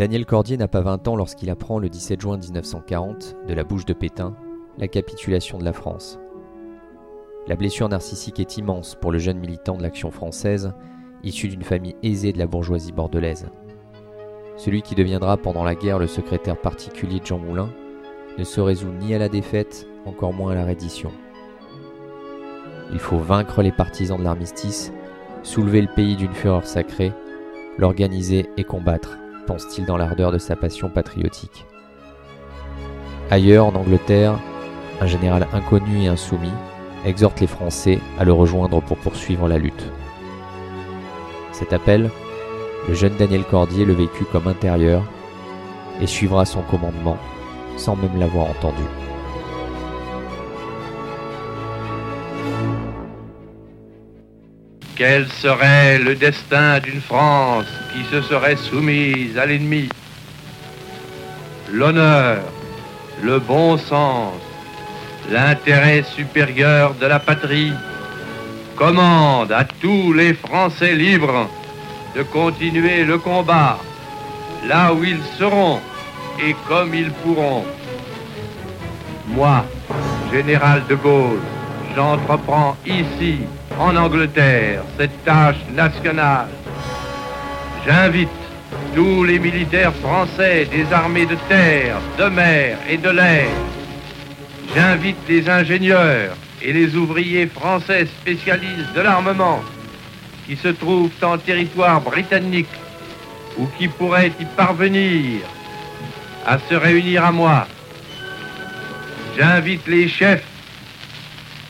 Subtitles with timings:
[0.00, 3.84] Daniel Cordier n'a pas 20 ans lorsqu'il apprend le 17 juin 1940, de la bouche
[3.84, 4.34] de Pétain,
[4.78, 6.18] la capitulation de la France.
[7.46, 10.72] La blessure narcissique est immense pour le jeune militant de l'Action française,
[11.22, 13.50] issu d'une famille aisée de la bourgeoisie bordelaise.
[14.56, 17.68] Celui qui deviendra pendant la guerre le secrétaire particulier de Jean Moulin
[18.38, 21.12] ne se résout ni à la défaite, encore moins à la reddition.
[22.90, 24.94] Il faut vaincre les partisans de l'armistice,
[25.42, 27.12] soulever le pays d'une fureur sacrée,
[27.76, 29.18] l'organiser et combattre,
[29.50, 31.66] pense-t-il dans l'ardeur de sa passion patriotique.
[33.32, 34.38] Ailleurs, en Angleterre,
[35.00, 36.52] un général inconnu et insoumis
[37.04, 39.90] exhorte les Français à le rejoindre pour poursuivre la lutte.
[41.50, 42.10] Cet appel,
[42.86, 45.02] le jeune Daniel Cordier le vécut comme intérieur
[46.00, 47.18] et suivra son commandement
[47.76, 48.84] sans même l'avoir entendu.
[55.00, 59.88] Quel serait le destin d'une France qui se serait soumise à l'ennemi?
[61.72, 62.42] L'honneur,
[63.22, 64.34] le bon sens,
[65.30, 67.72] l'intérêt supérieur de la patrie
[68.76, 71.48] commandent à tous les Français libres
[72.14, 73.78] de continuer le combat
[74.66, 75.80] là où ils seront
[76.46, 77.64] et comme ils pourront.
[79.28, 79.64] Moi,
[80.30, 81.40] général de Gaulle,
[81.96, 83.38] j'entreprends ici
[83.80, 86.48] en Angleterre cette tâche nationale.
[87.86, 88.28] J'invite
[88.94, 93.48] tous les militaires français des armées de terre, de mer et de l'air.
[94.74, 99.60] J'invite les ingénieurs et les ouvriers français spécialistes de l'armement
[100.46, 102.76] qui se trouvent en territoire britannique
[103.56, 105.40] ou qui pourraient y parvenir
[106.46, 107.66] à se réunir à moi.
[109.38, 110.44] J'invite les chefs,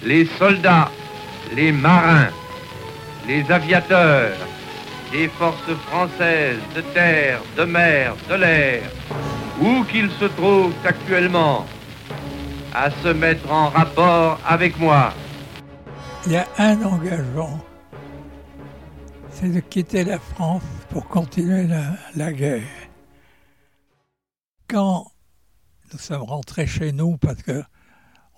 [0.02, 0.90] les soldats
[1.54, 2.30] les marins,
[3.26, 4.36] les aviateurs
[5.12, 8.82] des forces françaises de terre, de mer, de l'air,
[9.60, 11.66] où qu'ils se trouvent actuellement,
[12.72, 15.12] à se mettre en rapport avec moi.
[16.26, 17.58] Il y a un engagement,
[19.30, 22.62] c'est de quitter la France pour continuer la, la guerre.
[24.68, 25.06] Quand
[25.92, 27.64] nous sommes rentrés chez nous parce que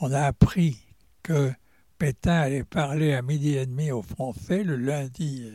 [0.00, 0.78] on a appris
[1.22, 1.52] que
[2.02, 5.48] Pétain allait parler à midi et demi aux Français le lundi.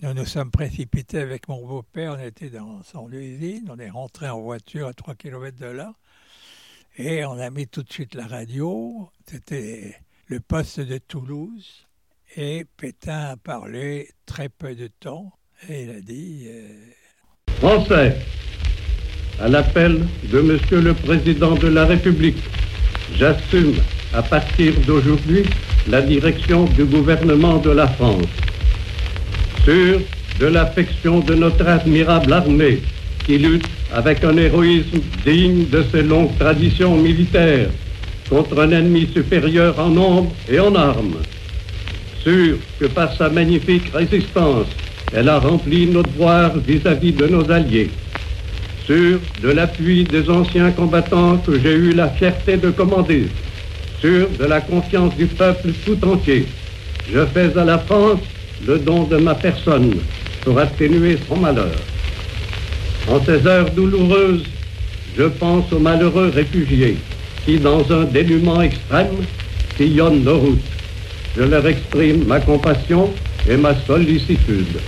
[0.00, 4.26] Nous nous sommes précipités avec mon beau-père, on était dans son usine, on est rentré
[4.30, 5.92] en voiture à 3 km de là,
[6.96, 9.96] et on a mis tout de suite la radio, c'était
[10.28, 11.86] le poste de Toulouse,
[12.36, 15.30] et Pétain a parlé très peu de temps,
[15.68, 16.46] et il a dit...
[16.48, 16.86] Euh,
[17.58, 18.16] Français,
[19.38, 22.42] à l'appel de Monsieur le Président de la République,
[23.14, 23.74] j'assume
[24.14, 25.44] à partir d'aujourd'hui
[25.88, 28.26] la direction du gouvernement de la France.
[29.64, 30.00] Sûr
[30.40, 32.80] de l'affection de notre admirable armée
[33.24, 37.68] qui lutte avec un héroïsme digne de ses longues traditions militaires
[38.28, 41.18] contre un ennemi supérieur en nombre et en armes.
[42.22, 44.66] Sûr que par sa magnifique résistance,
[45.12, 47.90] elle a rempli nos devoirs vis-à-vis -vis de nos alliés.
[48.86, 53.26] Sûr de l'appui des anciens combattants que j'ai eu la fierté de commander
[54.00, 56.46] sûr de la confiance du peuple tout entier,
[57.12, 58.20] je fais à la France
[58.66, 59.94] le don de ma personne
[60.42, 61.74] pour atténuer son malheur.
[63.08, 64.44] En ces heures douloureuses,
[65.16, 66.96] je pense aux malheureux réfugiés
[67.44, 69.24] qui, dans un dénuement extrême,
[69.76, 70.72] sillonnent nos routes.
[71.36, 73.12] Je leur exprime ma compassion
[73.48, 74.78] et ma sollicitude.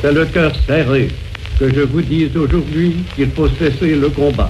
[0.00, 1.08] C'est le cœur serré
[1.58, 4.48] que je vous dis aujourd'hui qu'il faut cesser le combat.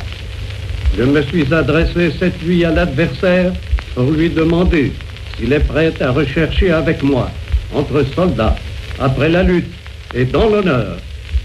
[0.97, 3.53] Je me suis adressé cette nuit à l'adversaire
[3.95, 4.93] pour lui demander
[5.39, 7.31] s'il est prêt à rechercher avec moi,
[7.75, 8.57] entre soldats,
[8.99, 9.71] après la lutte
[10.15, 10.97] et dans l'honneur,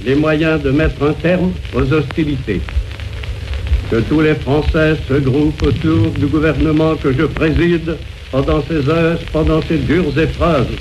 [0.06, 2.62] les moyens de mettre un terme aux hostilités.
[3.89, 7.97] Que tous les Français se groupent autour du gouvernement que je préside
[8.31, 10.71] pendant ces heures, pendant ces dures épreuves,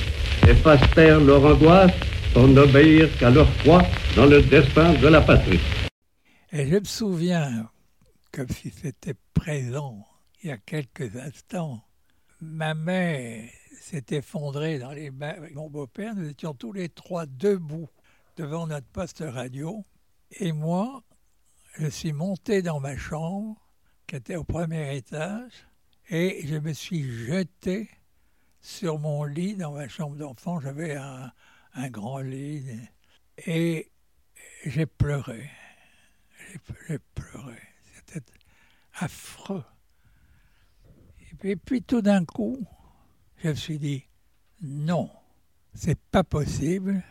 [0.49, 1.90] et fassent taire leur angoisse
[2.32, 3.82] pour n'obéir qu'à leur foi
[4.17, 5.61] dans le destin de la patrie.
[6.53, 7.69] Et je me souviens
[8.32, 10.06] comme si c'était présent
[10.43, 11.82] il y a quelques instants.
[12.41, 13.47] Ma main
[13.81, 16.15] s'est effondrée dans les mains avec mon beau-père.
[16.15, 17.88] Nous étions tous les trois debout
[18.37, 19.85] devant notre poste radio.
[20.38, 21.03] Et moi,
[21.79, 23.56] je suis monté dans ma chambre,
[24.06, 25.67] qui était au premier étage,
[26.09, 27.91] et je me suis jeté
[28.61, 30.61] sur mon lit dans ma chambre d'enfant.
[30.61, 31.31] J'avais un,
[31.75, 32.64] un, grand lit.
[33.46, 33.90] Et
[34.64, 35.50] j'ai pleuré.
[36.88, 37.58] J'ai pleuré
[39.00, 39.64] affreux.
[41.43, 42.58] Et puis, tout d'un coup,
[43.38, 44.05] je me suis dit,
[44.61, 45.11] non,
[45.75, 47.02] c'est pas possible,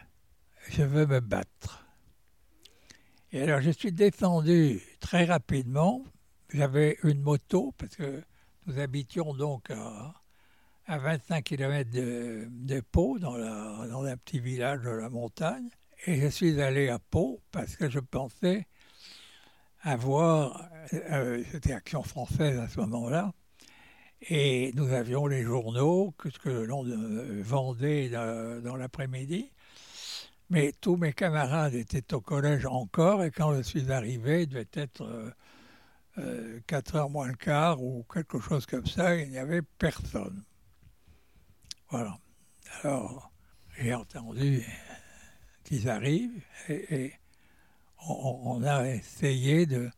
[0.70, 1.86] je veux me battre.
[3.32, 6.04] Et alors je suis descendu très rapidement.
[6.52, 8.24] J'avais une moto parce que
[8.66, 10.14] nous habitions donc à,
[10.90, 15.70] à 25 km de, de Pau, dans, la, dans un petit village de la montagne.
[16.08, 18.66] Et je suis allé à Pau parce que je pensais
[19.84, 23.32] avoir, euh, c'était Action française à ce moment-là,
[24.30, 29.52] et nous avions les journaux que, que l'on euh, vendait dans, l'après-midi.
[30.50, 34.68] Mais tous mes camarades étaient au collège encore, et quand je suis arrivé, il devait
[34.74, 35.30] être euh,
[36.18, 40.44] euh, 4 heures moins le quart ou quelque chose comme ça, il n'y avait personne.
[41.90, 42.18] Voilà.
[42.84, 43.32] Alors,
[43.78, 44.64] j'ai entendu
[45.64, 47.14] qu'ils arrivent et,
[48.08, 49.90] on, a essayé de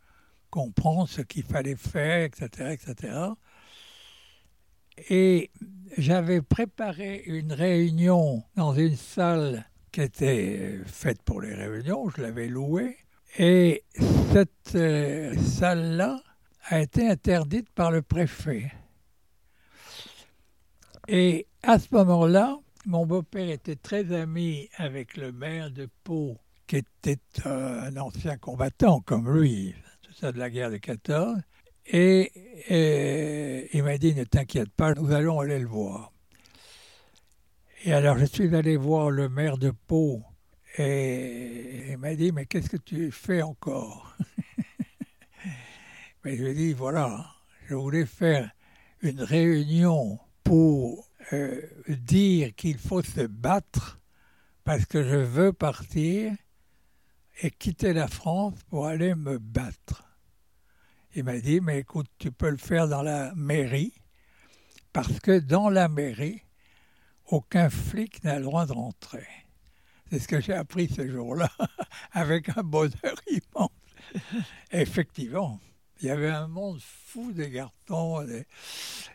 [0.49, 3.13] comprendre ce qu'il fallait faire, etc., etc.
[5.09, 5.51] Et
[5.97, 12.47] j'avais préparé une réunion dans une salle qui était faite pour les réunions, je l'avais
[12.47, 12.97] louée,
[13.37, 13.83] et
[14.31, 16.21] cette euh, salle-là
[16.65, 18.71] a été interdite par le préfet.
[21.07, 26.37] Et à ce moment-là, mon beau-père était très ami avec le maire de Pau,
[26.67, 31.39] qui était un ancien combattant comme lui, tout ça de la guerre de 14.
[31.87, 32.31] Et,
[32.67, 36.11] et il m'a dit, ne t'inquiète pas, nous allons aller le voir.
[37.83, 40.23] Et alors je suis allé voir le maire de Pau
[40.77, 44.15] et il m'a dit, mais qu'est-ce que tu fais encore?
[46.23, 47.25] Mais je lui ai dit, voilà,
[47.67, 48.51] je voulais faire
[49.01, 53.99] une réunion pour euh, dire qu'il faut se battre
[54.63, 56.33] parce que je veux partir
[57.41, 60.03] et quitter la France pour aller me battre.
[61.13, 63.93] Il m'a dit, mais écoute, tu peux le faire dans la mairie,
[64.93, 66.41] parce que dans la mairie,
[67.25, 69.27] aucun flic n'a le droit de rentrer.
[70.09, 71.49] C'est ce que j'ai appris ce jour-là,
[72.11, 73.69] avec un bonheur immense.
[74.71, 75.59] Effectivement,
[76.01, 78.23] il y avait un monde fou des garçons.
[78.23, 78.45] Des...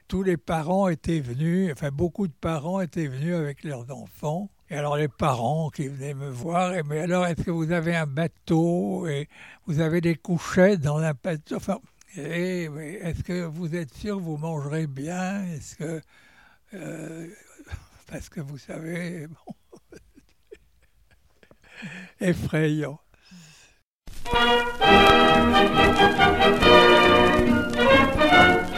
[0.08, 4.50] Tous les parents étaient venus, enfin beaucoup de parents étaient venus avec leurs enfants.
[4.70, 7.94] Et alors les parents qui venaient me voir, et mais alors est-ce que vous avez
[7.94, 9.28] un bateau et
[9.66, 11.56] vous avez des couchettes dans un bateau?
[11.56, 11.78] Enfin,
[12.16, 12.64] mais
[13.02, 15.44] est-ce que vous êtes sûr que vous mangerez bien?
[15.44, 16.00] Est-ce que
[16.74, 17.28] euh,
[18.06, 19.80] parce que vous savez, bon,
[22.20, 23.00] effrayant.
[24.28, 24.70] Thank
[28.70, 28.75] you.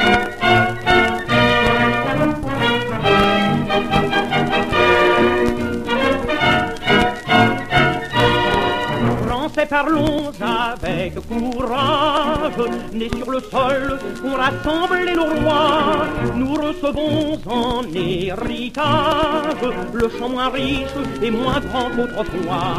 [9.69, 12.53] Parlons avec courage,
[12.93, 16.07] nés sur le sol pour rassembler nos rois.
[16.35, 19.63] Nous recevons en héritage
[19.93, 20.89] le champ moins riche
[21.23, 22.77] et moins grand qu'autrefois.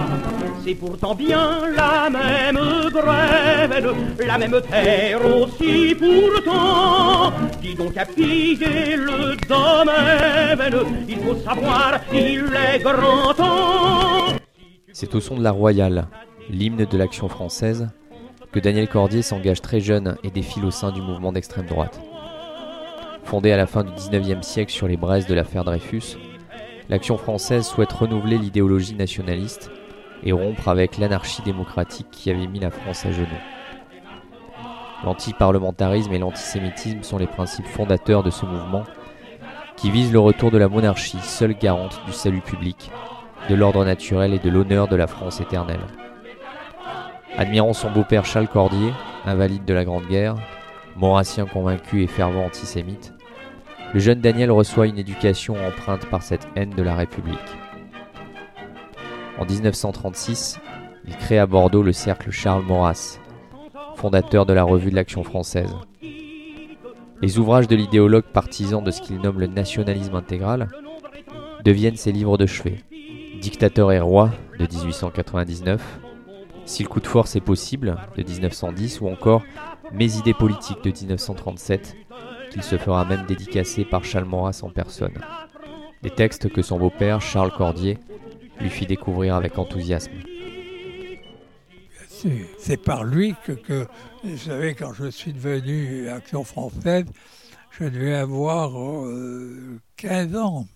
[0.66, 3.96] C'est pourtant bien la même grève,
[4.26, 7.32] la même terre aussi pourtant.
[7.62, 14.36] Dis donc à piller le domaine, il faut savoir, il est grand temps.
[14.92, 16.08] C'est au son de la Royale,
[16.50, 17.90] l'hymne de l'action française,
[18.52, 22.02] que Daniel Cordier s'engage très jeune et défile au sein du mouvement d'extrême droite.
[23.24, 26.18] Fondé à la fin du XIXe siècle sur les braises de l'affaire Dreyfus,
[26.90, 29.70] l'action française souhaite renouveler l'idéologie nationaliste
[30.24, 33.28] et rompre avec l'anarchie démocratique qui avait mis la France à genoux.
[35.06, 38.84] L'antiparlementarisme et l'antisémitisme sont les principes fondateurs de ce mouvement
[39.78, 42.92] qui vise le retour de la monarchie, seule garante du salut public,
[43.48, 45.80] de l'ordre naturel et de l'honneur de la France éternelle.
[47.40, 48.92] Admirant son beau-père Charles Cordier,
[49.26, 50.36] invalide de la Grande Guerre,
[50.98, 53.14] maurassien convaincu et fervent antisémite,
[53.94, 57.40] le jeune Daniel reçoit une éducation empreinte par cette haine de la République.
[59.38, 60.60] En 1936,
[61.08, 63.20] il crée à Bordeaux le cercle Charles Maurras,
[63.96, 65.74] fondateur de la revue de l'Action française.
[67.22, 70.68] Les ouvrages de l'idéologue partisan de ce qu'il nomme le nationalisme intégral
[71.64, 72.84] deviennent ses livres de chevet.
[73.40, 74.30] Dictateur et roi
[74.60, 76.02] de 1899,
[76.70, 79.44] si le coup de force est possible de 1910 ou encore
[79.92, 81.96] Mes idées politiques de 1937
[82.52, 85.20] qu'il se fera même dédicacer par Charles Maurras en personne.
[86.04, 87.98] Des textes que son beau-père Charles Cordier
[88.62, 90.12] lui fit découvrir avec enthousiasme.
[92.60, 93.88] C'est par lui que,
[94.24, 97.06] vous savez, quand je suis devenu Action française,
[97.72, 100.68] je devais avoir euh, 15 ans.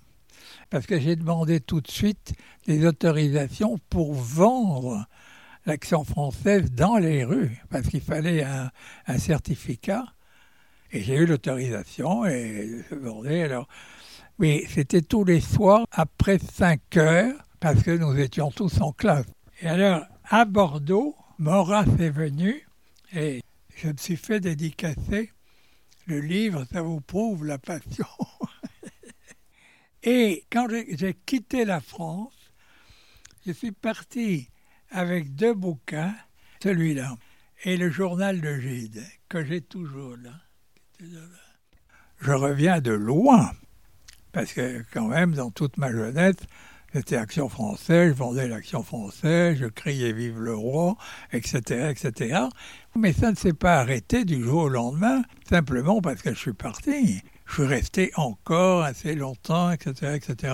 [0.71, 2.33] Parce que j'ai demandé tout de suite
[2.65, 5.05] des autorisations pour vendre
[5.65, 10.05] l'action française dans les rues, parce qu'il fallait un, certificat.
[10.91, 13.43] Et j'ai eu l'autorisation et je vendais.
[13.43, 13.67] Alors,
[14.39, 19.25] mais c'était tous les soirs après 5 heures, parce que nous étions tous en classe.
[19.61, 22.67] Et alors, à Bordeaux, Maurras est venu
[23.13, 23.41] et
[23.75, 25.31] je me suis fait dédicacer
[26.05, 28.05] le livre, ça vous prouve la passion.
[30.03, 32.33] et quand j'ai quitté la France,
[33.45, 34.49] je suis parti
[34.93, 36.15] avec deux bouquins,
[36.61, 37.17] celui-là
[37.65, 40.33] et le journal de Gide, que j'ai toujours là.
[42.19, 43.51] Je reviens de loin,
[44.31, 46.37] parce que quand même, dans toute ma jeunesse,
[46.93, 50.95] J'étais Action française, je vendais l'Action française, je criais Vive le roi,
[51.31, 52.41] etc., etc.
[52.95, 56.53] Mais ça ne s'est pas arrêté du jour au lendemain, simplement parce que je suis
[56.53, 57.19] parti.
[57.47, 60.53] Je suis resté encore assez longtemps, etc., etc.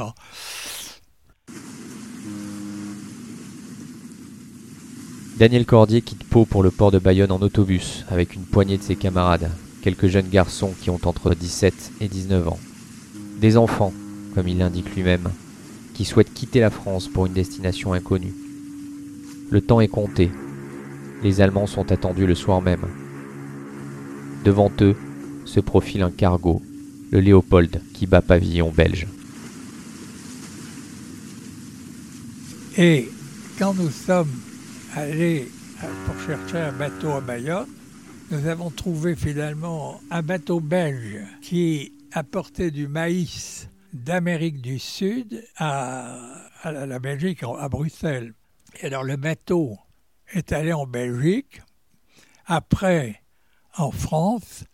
[5.39, 8.84] Daniel Cordier quitte Pau pour le port de Bayonne en autobus avec une poignée de
[8.84, 9.50] ses camarades,
[9.81, 12.60] quelques jeunes garçons qui ont entre 17 et 19 ans.
[13.39, 13.93] Des enfants,
[14.36, 15.29] comme il l'indique lui-même,
[15.93, 18.34] qui souhaitent quitter la France pour une destination inconnue.
[19.50, 20.29] Le temps est compté.
[21.24, 22.86] Les Allemands sont attendus le soir même.
[24.43, 24.98] Devant eux
[25.46, 26.62] se profile un cargo,
[27.12, 29.08] le Léopold, qui bat pavillon belge.
[32.77, 33.10] Et
[33.58, 34.27] quand nous sommes
[35.00, 35.48] allés
[36.06, 37.70] pour chercher un bateau à Bayonne,
[38.32, 46.50] nous avons trouvé finalement un bateau belge qui apportait du maïs d'Amérique du Sud à,
[46.65, 48.34] la Belgique, à Bruxelles.
[48.82, 49.77] Et alors le bateau
[50.34, 51.62] est allé en Belgique,
[52.46, 53.22] après
[53.77, 54.65] en France,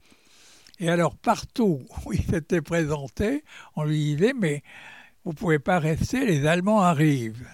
[0.80, 3.44] et alors partout où il s'était présenté,
[3.76, 4.64] on lui disait mais
[5.24, 7.48] vous ne pouvez pas rester, les Allemands arrivent.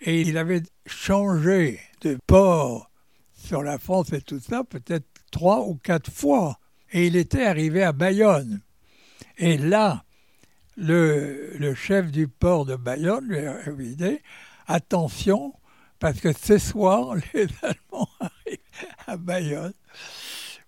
[0.00, 2.90] Et il avait changé de port
[3.34, 6.58] sur la France et tout ça, peut-être trois ou quatre fois.
[6.92, 8.60] Et il était arrivé à Bayonne.
[9.36, 10.04] Et là,
[10.76, 14.18] le, chef du port de Bayonne lui a dit
[14.66, 15.54] attention,
[15.98, 18.58] parce que ce soir, les Allemands arrivent
[19.06, 19.74] à Bayonne.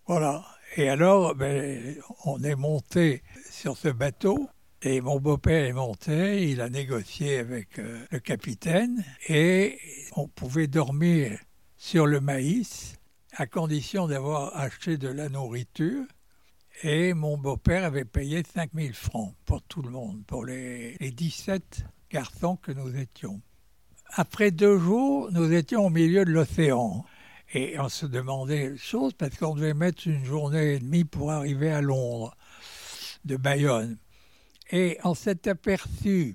[0.06, 0.44] Voilà.
[0.76, 4.49] Et alors, ben, on est monté sur ce bateau.
[4.82, 9.78] Et mon beau-père est monté, il a négocié avec euh, le capitaine et
[10.16, 11.38] on pouvait dormir
[11.76, 12.96] sur le maïs
[13.37, 16.04] à condition d'avoir acheté de la nourriture
[16.82, 21.84] et mon beau-père avait payé 5000 francs pour tout le monde, pour les, les 17
[22.10, 23.42] garçons que nous étions.
[24.14, 27.04] Après deux jours, nous étions au milieu de l'océan.
[27.52, 31.70] Et on se demandait chose parce qu'on devait mettre une journée et demie pour arriver
[31.70, 32.34] à Londres,
[33.26, 33.99] de Bayonne.
[34.70, 36.34] Et on s'est aperçu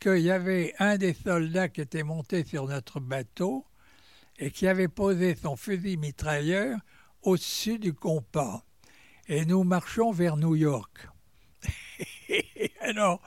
[0.00, 3.64] qu'il y avait un des soldats qui était monté sur notre bateau
[4.38, 6.78] et qui avait posé son fusil mitrailleur
[7.22, 8.64] au-dessus du compas
[9.26, 11.08] et nous marchons vers New York.
[12.80, 13.22] alors,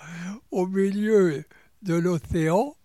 [0.52, 1.44] au milieu
[1.82, 2.76] de l'océan,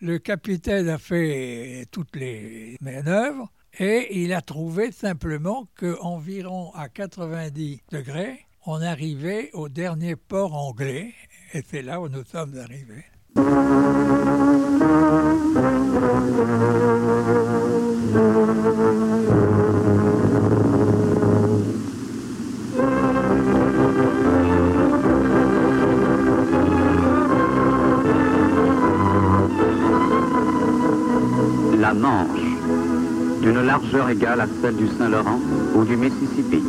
[0.00, 7.82] le capitaine a fait toutes les manœuvres et il a trouvé simplement qu'environ à 90
[7.90, 11.12] degrés, on arrivait au dernier port anglais
[11.54, 13.04] et c'est là où nous sommes arrivés.
[31.78, 32.28] la Manche,
[33.42, 35.40] d'une largeur égale à celle du Saint-Laurent
[35.74, 36.62] ou du Mississippi.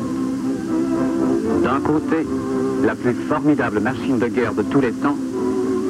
[1.63, 2.25] D'un côté,
[2.83, 5.15] la plus formidable machine de guerre de tous les temps,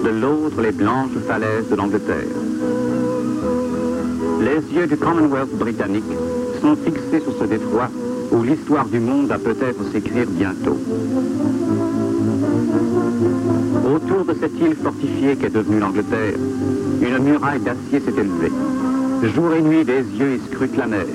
[0.03, 2.27] de l'autre, les blanches falaises de l'Angleterre.
[4.41, 6.03] Les yeux du Commonwealth britannique
[6.61, 7.89] sont fixés sur ce détroit
[8.31, 10.77] où l'histoire du monde va peut-être s'écrire bientôt.
[13.95, 16.35] Autour de cette île fortifiée qu'est devenue l'Angleterre,
[17.01, 18.51] une muraille d'acier s'est élevée.
[19.35, 21.05] Jour et nuit, des yeux y scrutent la mer.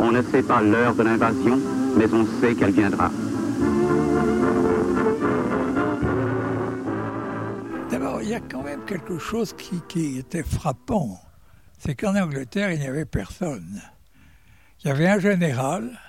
[0.00, 1.58] On ne sait pas l'heure de l'invasion,
[1.96, 3.10] mais on sait qu'elle viendra.
[8.32, 11.20] Y a quand même quelque chose qui, était frappant.
[11.76, 13.82] C'est qu'en Angleterre, il n'y avait personne.
[14.80, 16.00] Il y avait un général,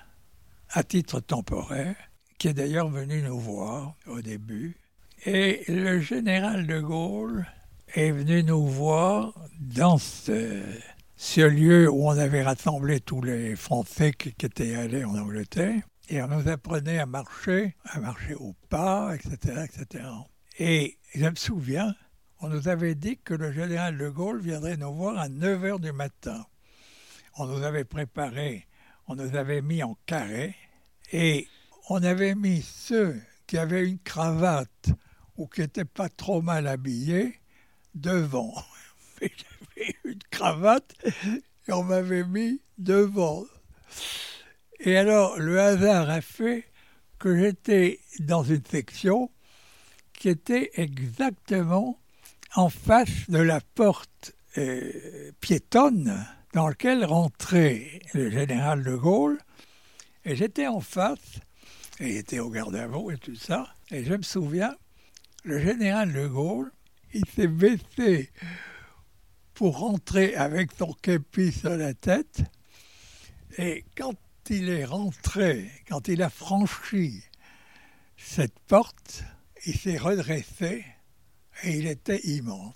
[0.69, 1.97] à titre temporaire,
[2.37, 4.77] qui est d'ailleurs venu nous voir au début.
[5.25, 7.45] Et le général de Gaulle
[7.93, 10.63] est venu nous voir dans ce,
[11.41, 15.81] lieu où on avait rassemblé tous les Français qui, étaient allés en Angleterre.
[16.07, 20.05] Et on nous apprenait à marcher, à marcher au pas, etc., etc.
[20.57, 21.93] Et je me souviens,
[22.43, 25.79] on nous avait dit que le général de Gaulle viendrait nous voir à 9 h
[25.79, 26.45] du matin.
[27.37, 28.67] On nous avait préparé,
[29.07, 30.53] on nous avait mis en carré,
[31.13, 31.47] et
[31.87, 34.89] on avait mis ceux qui avaient une cravate
[35.37, 37.39] ou qui n'étaient pas trop mal habillés
[37.95, 38.53] devant.
[40.03, 43.45] une cravate, et on m'avait mis devant.
[44.81, 46.65] Et alors, le hasard a fait
[47.19, 49.31] que j'étais dans une section
[50.11, 52.02] qui était exactement
[52.55, 59.39] en face de la porte euh, piétonne dans laquelle rentrait le général de Gaulle.
[60.25, 61.39] Et j'étais en face,
[61.99, 63.73] et il était au garde à et tout ça.
[63.91, 64.75] Et je me souviens,
[65.43, 66.71] le général de Gaulle,
[67.13, 68.29] il s'est baissé
[69.53, 72.43] pour rentrer avec son képi sur la tête.
[73.57, 74.15] Et quand
[74.49, 77.23] il est rentré, quand il a franchi
[78.17, 79.23] cette porte,
[79.65, 80.85] il s'est redressé
[81.63, 82.75] et il était immense.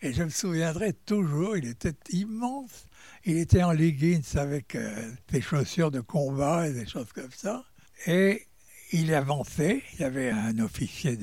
[0.00, 2.88] Et je me souviendrai toujours, il était immense.
[3.24, 7.64] Il était en leggings avec euh, des chaussures de combat et des choses comme ça.
[8.06, 8.46] Et
[8.92, 9.82] il avançait.
[9.94, 11.18] Il y avait un officier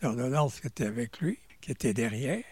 [0.00, 2.44] d'ordonnance qui était avec lui, qui était derrière.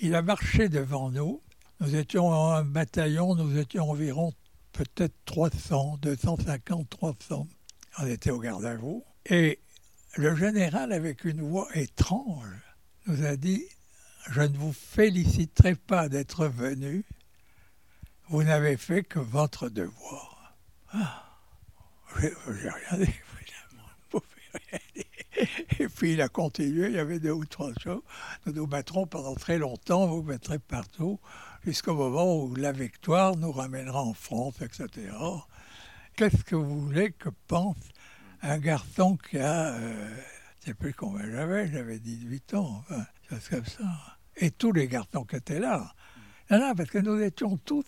[0.00, 1.42] Il a marché devant nous.
[1.80, 4.32] Nous étions un bataillon, nous étions environ
[4.72, 7.48] peut-être 300, 250, 300.
[7.98, 9.04] On était au garde à vous.
[10.16, 12.54] Le général, avec une voix étrange,
[13.06, 13.64] nous a dit
[14.30, 17.04] Je ne vous féliciterai pas d'être venu.
[18.28, 20.54] Vous n'avez fait que votre devoir.
[20.92, 21.24] Ah,
[22.20, 22.30] j'ai
[22.68, 23.12] rien dit,
[25.78, 28.02] Et puis il a continué, il y avait deux ou trois choses.
[28.46, 31.20] Nous nous battrons pendant très longtemps, vous mettrez partout,
[31.64, 35.12] jusqu'au moment où la victoire nous ramènera en France, etc.
[36.16, 37.76] Qu'est-ce que vous voulez que pense
[38.44, 43.04] un garçon qui a, euh, je ne sais plus combien j'avais, j'avais 18 ans, enfin,
[43.28, 44.18] chose comme ça.
[44.36, 45.92] Et tous les garçons qui étaient là.
[46.50, 47.86] Non, non, parce que nous étions tous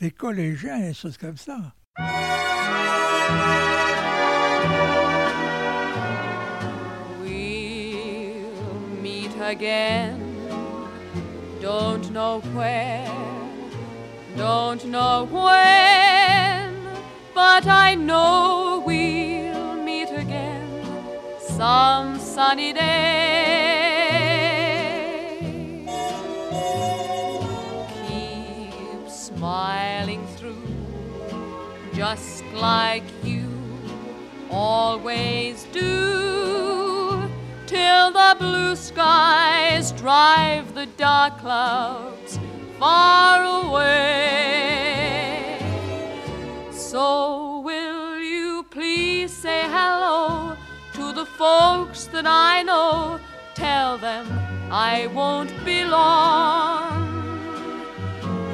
[0.00, 1.74] des collégiens et des choses comme ça.
[7.20, 10.20] We'll meet again.
[11.60, 13.04] Don't know where,
[14.36, 16.70] don't know when,
[17.34, 19.45] but I know we'll
[21.56, 22.82] some sunny day.
[28.06, 30.68] Keep smiling through,
[31.94, 33.48] just like you
[34.50, 37.22] always do,
[37.66, 42.38] till the blue skies drive the dark clouds
[42.78, 44.76] far away.
[46.70, 50.45] So, will you please say hello?
[51.36, 53.20] Folks that I know,
[53.54, 54.26] tell them
[54.70, 57.04] I won't be long.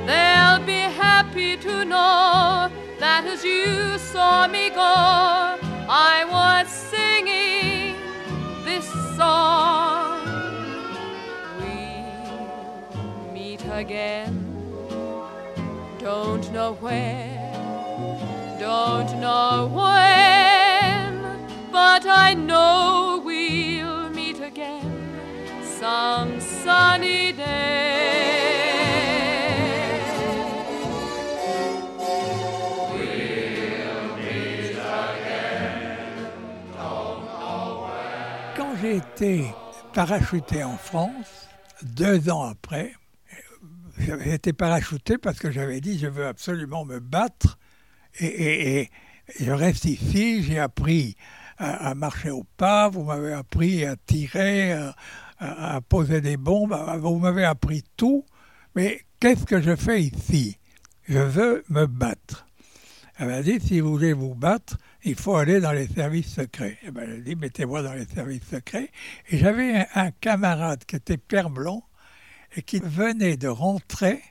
[0.06, 2.68] They'll be happy to know
[2.98, 4.96] that as you saw me go,
[5.88, 7.94] I was singing
[8.64, 10.26] this song.
[11.60, 14.34] We'll meet again,
[15.98, 20.51] don't know where, don't know where
[21.72, 24.92] but I know we'll meet again
[25.80, 28.12] some sunny day.
[38.54, 39.46] Quand j'ai été
[39.94, 41.48] parachuté en France,
[41.82, 42.92] deux ans après,
[43.98, 47.58] j'avais été parachuté parce que j'avais dit je veux absolument me battre
[48.20, 48.90] et,
[49.40, 51.16] je reste ici, j'ai appris
[51.58, 54.72] à, marcher au pas, vous m'avez appris à tirer,
[55.38, 58.24] à, poser des bombes, vous m'avez appris tout,
[58.74, 60.58] mais qu'est-ce que je fais ici?
[61.08, 62.46] Je veux me battre.
[63.18, 66.78] Elle m'a dit, si vous voulez vous battre, il faut aller dans les services secrets.
[66.82, 68.90] Et elle a dit, mettez-moi dans les services secrets.
[69.28, 71.84] Et j'avais un, un, camarade qui était Père Blanc
[72.56, 74.22] et qui venait de rentrer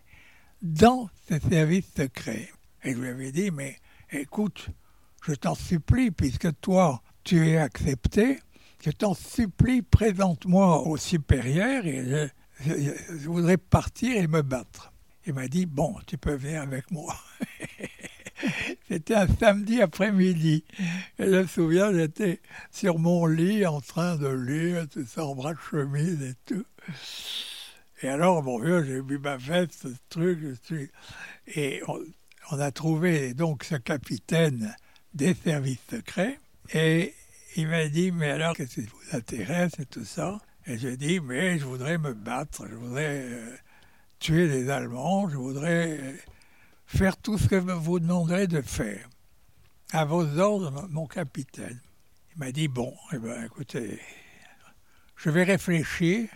[0.61, 2.49] dans ces services secrets.
[2.83, 3.77] Et je lui avais dit, mais
[4.11, 4.69] écoute,
[5.25, 8.39] je t'en supplie, puisque toi, tu es accepté,
[8.83, 12.29] je t'en supplie, présente-moi au supérieur et
[12.65, 14.91] je, voudrais partir et me battre.
[15.25, 17.15] Il m'a dit, bon, tu peux venir avec moi.
[18.87, 20.63] C'était un samedi après-midi.
[21.19, 25.53] Je me souviens, j'étais sur mon lit en train de lire, tout ça, en bras
[25.53, 26.65] de chemise et tout.
[28.01, 30.39] Et alors, mon vieux, j'ai mis ma veste, ce truc.
[31.55, 31.83] Et
[32.49, 34.75] on a trouvé donc ce capitaine
[35.13, 36.39] des services secrets.
[36.73, 37.13] Et
[37.55, 40.39] il m'a dit, mais alors, qu'est-ce qui vous intéresse et tout ça?
[40.65, 43.55] Et j'ai dit, mais je voudrais me battre, je voudrais euh,
[44.19, 46.13] tuer les Allemands, je voudrais euh,
[46.85, 49.09] faire tout ce que vous demanderez de faire.
[49.91, 51.81] À vos ordres, mon capitaine.
[52.33, 53.99] Il m'a dit, bon, eh ben, écoutez,
[55.17, 56.29] je vais réfléchir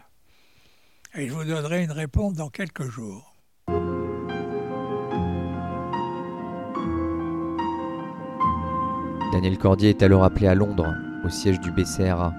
[1.13, 3.34] et je vous donnerai une réponse dans quelques jours.
[9.35, 10.95] Daniel Cordier est alors appelé à Londres,
[11.25, 12.33] au siège du BCRA,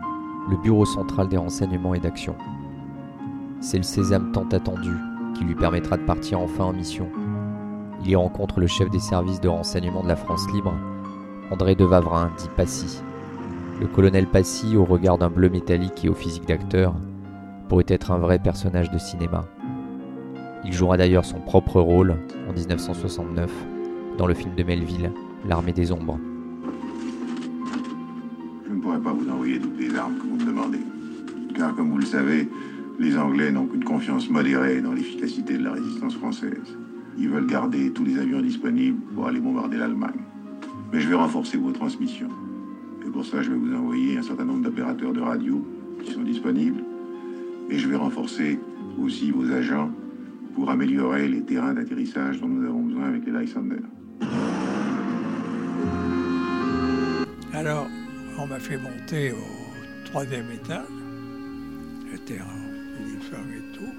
[0.49, 2.35] le Bureau central des renseignements et d'action.
[3.61, 4.93] C'est le sésame tant attendu
[5.35, 7.11] qui lui permettra de partir enfin en mission.
[8.03, 10.73] Il y rencontre le chef des services de renseignement de la France libre,
[11.51, 13.03] André de Vavrin, dit Passy.
[13.79, 16.95] Le colonel Passy, au regard d'un bleu métallique et au physique d'acteur,
[17.69, 19.45] pourrait être un vrai personnage de cinéma.
[20.65, 22.17] Il jouera d'ailleurs son propre rôle
[22.49, 23.53] en 1969
[24.17, 25.13] dans le film de Melville,
[25.47, 26.19] L'armée des ombres.
[29.03, 30.81] Pas vous envoyer toutes les armes que vous me demandez.
[31.55, 32.49] Car comme vous le savez,
[32.99, 36.77] les Anglais n'ont qu'une confiance modérée dans l'efficacité de la résistance française.
[37.19, 40.21] Ils veulent garder tous les avions disponibles pour aller bombarder l'Allemagne.
[40.93, 42.31] Mais je vais renforcer vos transmissions.
[43.07, 45.65] Et pour ça, je vais vous envoyer un certain nombre d'opérateurs de radio
[46.03, 46.83] qui sont disponibles.
[47.71, 48.59] Et je vais renforcer
[49.01, 49.91] aussi vos agents
[50.55, 53.83] pour améliorer les terrains d'atterrissage dont nous avons besoin avec les Lysander.
[57.53, 57.87] Alors,
[58.39, 60.87] on m'a fait monter au troisième étage.
[62.11, 63.95] J'étais en uniforme et tout.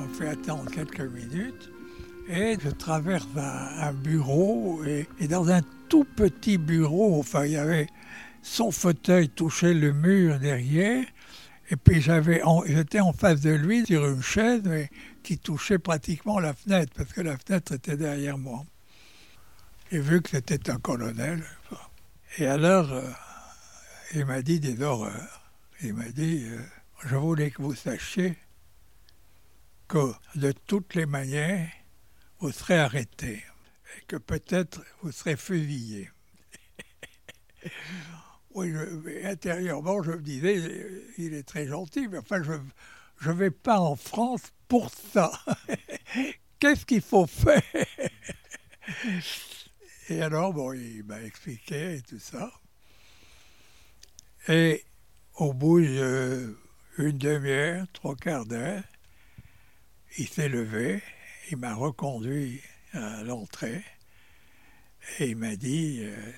[0.00, 1.70] On fait attendre quelques minutes.
[2.28, 4.82] Et je traverse un, bureau.
[4.84, 7.88] Et, dans un tout petit bureau, enfin, il y avait
[8.42, 11.04] son fauteuil touchait le mur derrière.
[11.70, 14.62] Et puis j'avais, j'étais en face de lui sur une chaise
[15.22, 18.64] qui touchait pratiquement la fenêtre, parce que la fenêtre était derrière moi.
[19.90, 21.42] Et vu que c'était un colonel,
[22.38, 23.02] et alors, euh,
[24.14, 25.50] il m'a dit des horreurs.
[25.82, 26.60] Il m'a dit, euh,
[27.04, 28.36] je voulais que vous sachiez
[29.88, 31.68] que de toutes les manières,
[32.38, 33.42] vous serez arrêté
[33.96, 36.10] et que peut-être vous serez fusillé.
[38.54, 38.72] oui,
[39.24, 40.86] intérieurement, je me disais,
[41.18, 45.32] il est très gentil, mais enfin, je ne vais pas en France pour ça.
[46.60, 47.62] Qu'est-ce qu'il faut faire?
[50.08, 52.50] Et alors, bon, il m'a expliqué et tout ça.
[54.48, 54.84] Et
[55.36, 56.56] au bout d'une
[56.98, 58.82] demi-heure, trois quarts d'heure,
[60.18, 61.00] il s'est levé,
[61.50, 62.60] il m'a reconduit
[62.92, 63.84] à l'entrée
[65.18, 66.32] et il m'a dit euh,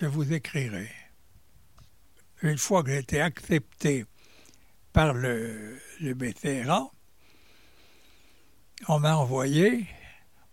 [0.00, 0.90] Je vous écrirai.
[2.42, 4.04] Une fois que j'ai été accepté
[4.92, 6.90] par le, le BCRA,
[8.88, 9.86] on m'a envoyé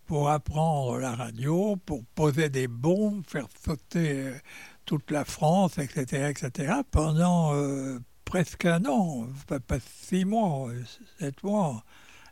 [0.06, 4.38] pour apprendre la radio, pour poser des bombes, faire sauter euh,
[4.84, 10.70] toute la France, etc., etc., pendant euh, presque un an, pas, six mois,
[11.18, 11.84] sept mois.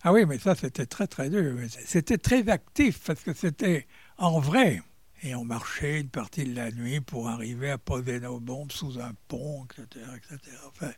[0.03, 1.57] Ah oui, mais ça, c'était très, très dur.
[1.85, 3.87] C'était très actif parce que c'était
[4.17, 4.83] en vrai.
[5.23, 8.99] Et on marchait une partie de la nuit pour arriver à poser nos bombes sous
[8.99, 10.57] un pont, etc., etc.
[10.69, 10.91] Enfin,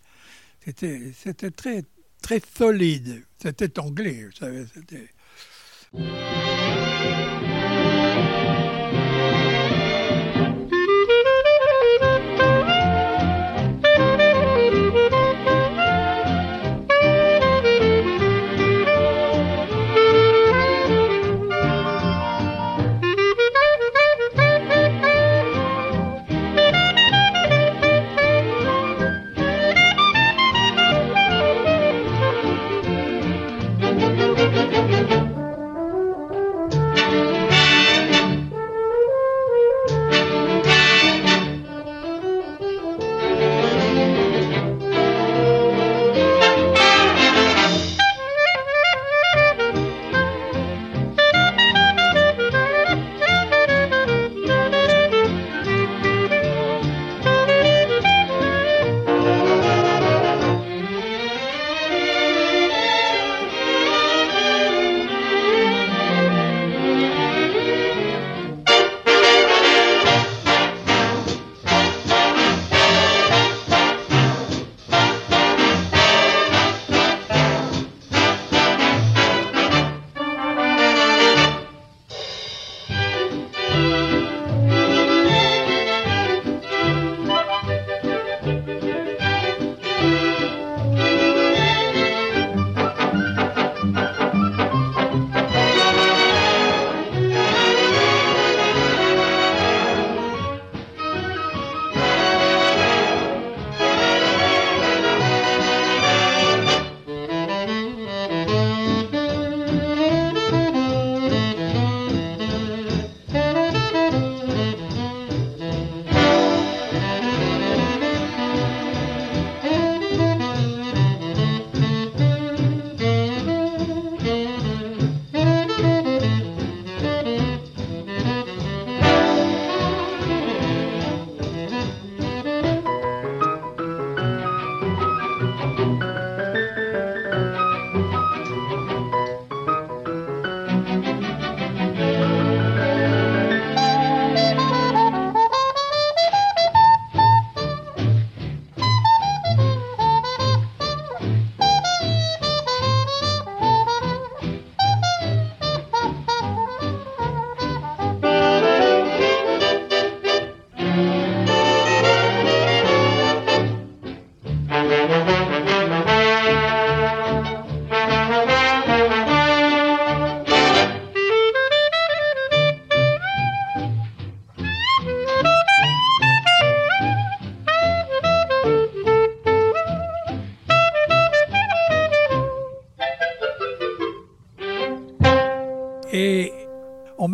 [0.65, 1.83] c'était, c'était très,
[2.23, 3.27] très solide.
[3.41, 5.09] C'était anglais, vous savez, c'était...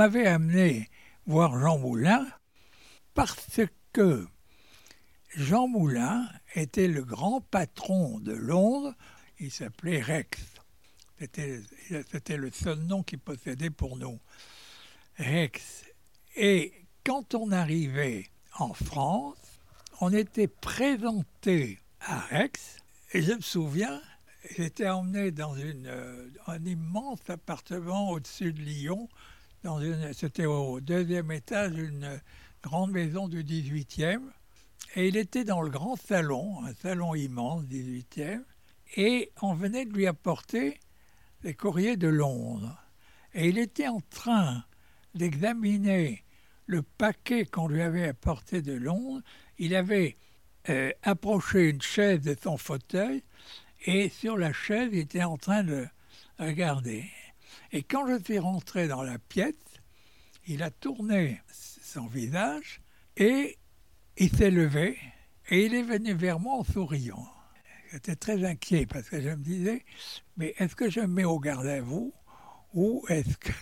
[0.09, 0.88] m'avait amené
[1.27, 2.27] voir Jean Moulin
[3.12, 3.61] parce
[3.92, 4.27] que
[5.37, 8.94] Jean Moulin était le grand patron de Londres.
[9.38, 10.40] Il s'appelait Rex.
[11.18, 14.18] C'était le seul nom qu'il possédait pour nous.
[15.18, 15.85] Rex.
[16.37, 16.73] Et
[17.05, 19.61] quand on arrivait en France,
[20.01, 22.79] on était présenté à Rex.
[23.12, 24.01] Et je me souviens,
[24.57, 29.07] j'étais emmené dans euh, un immense appartement au-dessus de Lyon.
[30.12, 32.21] C'était au deuxième étage d'une
[32.62, 34.21] grande maison du 18e.
[34.94, 38.42] Et il était dans le grand salon, un salon immense, 18e.
[38.97, 40.79] Et on venait de lui apporter
[41.42, 42.81] les courriers de Londres.
[43.35, 44.64] Et il était en train
[45.14, 46.25] d'examiner
[46.66, 49.23] le paquet qu'on lui avait apporté de Londres.
[49.59, 50.16] Il avait
[50.68, 53.23] euh, approché une chaise de son fauteuil
[53.87, 55.87] et sur la chaise, il était en train de
[56.38, 57.05] regarder.
[57.73, 59.55] Et quand je suis rentré dans la pièce,
[60.47, 61.43] il a tourné
[61.83, 62.81] son visage
[63.17, 63.59] et
[64.17, 64.99] il s'est levé
[65.51, 67.27] et il est venu vers moi en souriant.
[67.93, 69.85] J'étais très inquiet parce que je me disais,
[70.37, 72.13] mais est-ce que je me mets au garde à vous
[72.73, 73.53] ou est-ce que...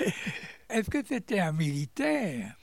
[0.70, 2.56] est-ce que c'était un militaire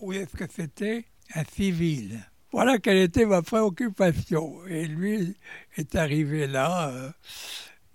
[0.00, 2.20] ou est-ce que c'était un civil?
[2.52, 4.66] Voilà quelle était ma préoccupation.
[4.66, 5.36] Et lui
[5.76, 7.10] est arrivé là, euh,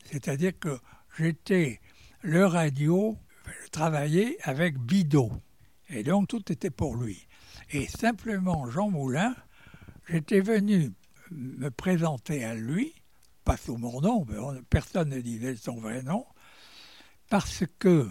[0.06, 0.80] c'est-à-dire que
[1.18, 1.80] j'étais
[2.22, 3.18] le radio,
[3.64, 5.32] je travaillais avec Bidot.
[5.90, 7.28] Et donc tout était pour lui.
[7.72, 9.36] Et simplement Jean Moulin,
[10.10, 10.92] j'étais venu
[11.32, 12.94] me présenter à lui,
[13.44, 14.26] pas sous mon nom,
[14.70, 16.26] personne ne disait son vrai nom,
[17.30, 18.10] parce que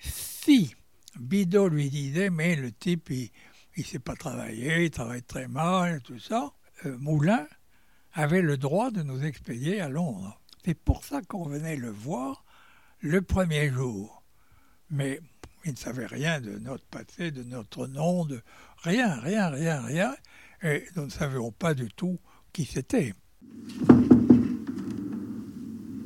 [0.00, 0.74] si
[1.18, 3.30] Bidot lui disait, mais le type, il
[3.76, 6.52] ne sait pas travailler, il travaille très mal, tout ça,
[6.86, 7.46] euh, Moulin
[8.14, 10.41] avait le droit de nous expédier à Londres.
[10.64, 12.44] C'est pour ça qu'on venait le voir
[13.00, 14.22] le premier jour.
[14.90, 15.20] Mais
[15.64, 18.40] il ne savait rien de notre passé, de notre nom, de
[18.78, 20.14] rien, rien, rien, rien.
[20.62, 22.18] Et nous ne savions pas du tout
[22.52, 23.14] qui c'était.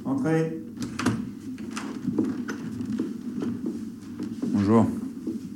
[0.04, 0.56] Entrez.
[4.52, 4.86] Bonjour.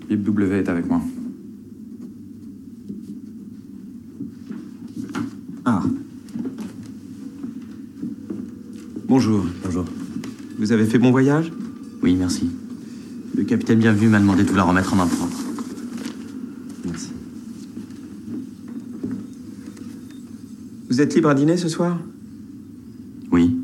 [0.08, 1.00] Bib W est avec moi.
[5.64, 5.82] Ah.
[9.10, 9.44] Bonjour.
[9.64, 9.84] Bonjour.
[10.56, 11.50] Vous avez fait bon voyage?
[12.00, 12.48] Oui, merci.
[13.34, 15.36] Le capitaine Bienvenu m'a demandé de vous la remettre en main propre.
[16.84, 17.10] Merci.
[20.88, 21.98] Vous êtes libre à dîner ce soir?
[23.32, 23.58] Oui.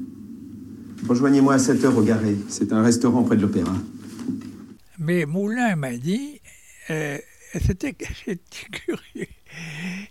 [1.09, 2.37] Rejoignez-moi à 7 heures au Garé.
[2.48, 3.76] C'est un restaurant près de l'Opéra.
[4.98, 6.40] Mais Moulin m'a dit,
[6.90, 7.18] euh,
[7.64, 9.28] c'était curieux.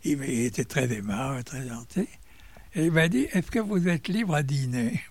[0.05, 2.07] Il, était très aimable, très gentil.
[2.73, 5.01] Et il m'a dit, est-ce que vous êtes libre à dîner?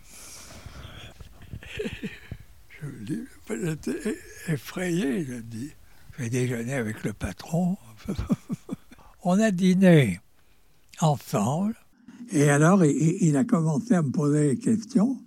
[2.80, 4.16] Je dis, j'étais
[4.48, 5.70] effrayé, je dis.
[6.18, 7.76] J'ai déjeuné avec le patron.
[9.24, 10.20] On a dîné
[11.00, 11.74] ensemble.
[12.30, 15.18] Et alors, il, a commencé à me poser des questions.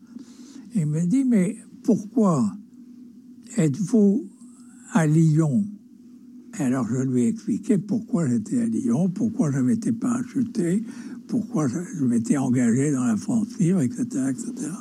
[0.76, 2.52] Il me dit, mais pourquoi
[3.58, 4.28] êtes-vous
[4.94, 5.66] à Lyon?
[6.54, 10.84] Alors, je lui ai expliqué pourquoi j'étais à Lyon, pourquoi je ne m'étais pas acheté,
[11.28, 14.72] pourquoi je, m'étais engagé dans la France libre, etc., etc.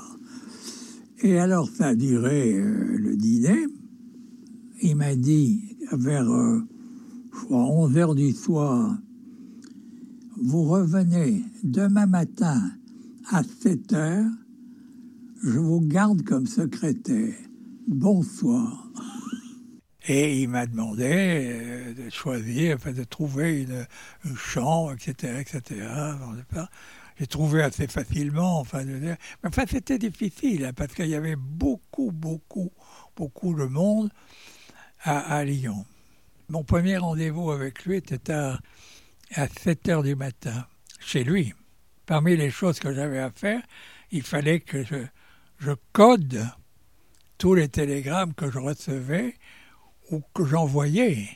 [1.23, 3.65] Et alors, ça a duré euh, le dîner.
[4.83, 6.61] Il m'a dit, vers, euh,
[7.33, 8.99] je crois, 11 heures du soir,
[10.37, 12.61] vous revenez demain matin
[13.31, 14.31] à 7 heures,
[15.43, 17.35] je vous garde comme secrétaire.
[17.89, 18.91] Bonsoir.
[20.09, 23.87] Et il m'a demandé euh, de choisir, enfin, de trouver une,
[24.37, 25.87] chambre, etc., etc.
[27.19, 32.13] J'ai trouvé assez facilement, enfin, Mais enfin, c'était difficile, hein, parce qu'il y avait beaucoup,
[32.13, 32.73] beaucoup,
[33.17, 34.11] beaucoup de monde
[35.03, 35.87] à, Lyon.
[36.49, 38.59] Mon premier rendez-vous avec lui était à
[39.35, 40.67] à 7 heures du matin,
[41.01, 41.55] chez lui.
[42.07, 43.63] Parmi les choses que j'avais à faire,
[44.11, 46.47] il fallait que je code
[47.39, 49.35] tous les télégrammes que je recevais
[50.11, 51.29] ou que j'envoyais.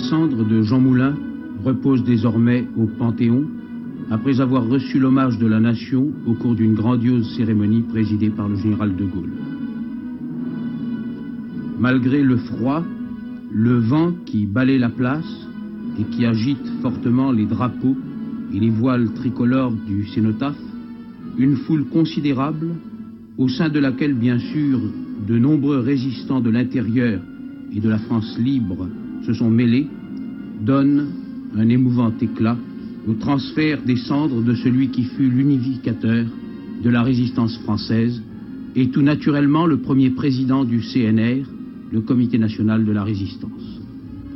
[0.00, 1.14] Cendres de Jean Moulin
[1.64, 3.44] reposent désormais au Panthéon
[4.10, 8.56] après avoir reçu l'hommage de la nation au cours d'une grandiose cérémonie présidée par le
[8.56, 9.32] général de Gaulle.
[11.78, 12.84] Malgré le froid,
[13.52, 15.46] le vent qui balaie la place
[15.98, 17.96] et qui agite fortement les drapeaux
[18.52, 20.58] et les voiles tricolores du cénotaphe,
[21.38, 22.68] une foule considérable,
[23.38, 24.80] au sein de laquelle bien sûr
[25.26, 27.20] de nombreux résistants de l'intérieur
[27.72, 28.88] et de la France libre
[29.26, 29.86] se sont mêlés,
[30.60, 31.08] donne
[31.56, 32.56] un émouvant éclat
[33.08, 36.26] au transfert des cendres de celui qui fut l'unificateur
[36.82, 38.22] de la résistance française
[38.76, 41.44] et tout naturellement le premier président du CNR,
[41.92, 43.80] le Comité national de la résistance.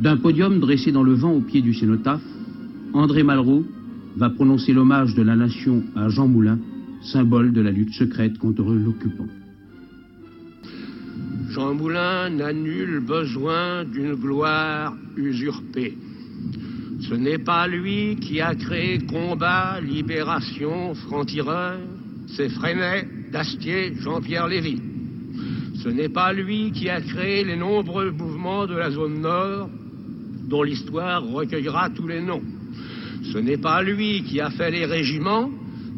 [0.01, 2.25] D'un podium dressé dans le vent au pied du cénotaphe,
[2.93, 3.65] André Malraux
[4.17, 6.59] va prononcer l'hommage de la nation à Jean Moulin,
[7.03, 9.27] symbole de la lutte secrète contre l'occupant.
[11.55, 15.97] Jean Moulin n'a nul besoin d'une gloire usurpée.
[17.09, 21.79] Ce n'est pas lui qui a créé combat, libération, franc-tireur,
[22.35, 24.83] c'est Freinet, Dastier, Jean-Pierre Lévy.
[25.81, 29.71] Ce n'est pas lui qui a créé les nombreux mouvements de la zone nord,
[30.49, 32.43] dont l'histoire recueillera tous les noms.
[33.33, 35.51] Ce n'est pas lui qui a fait les régiments,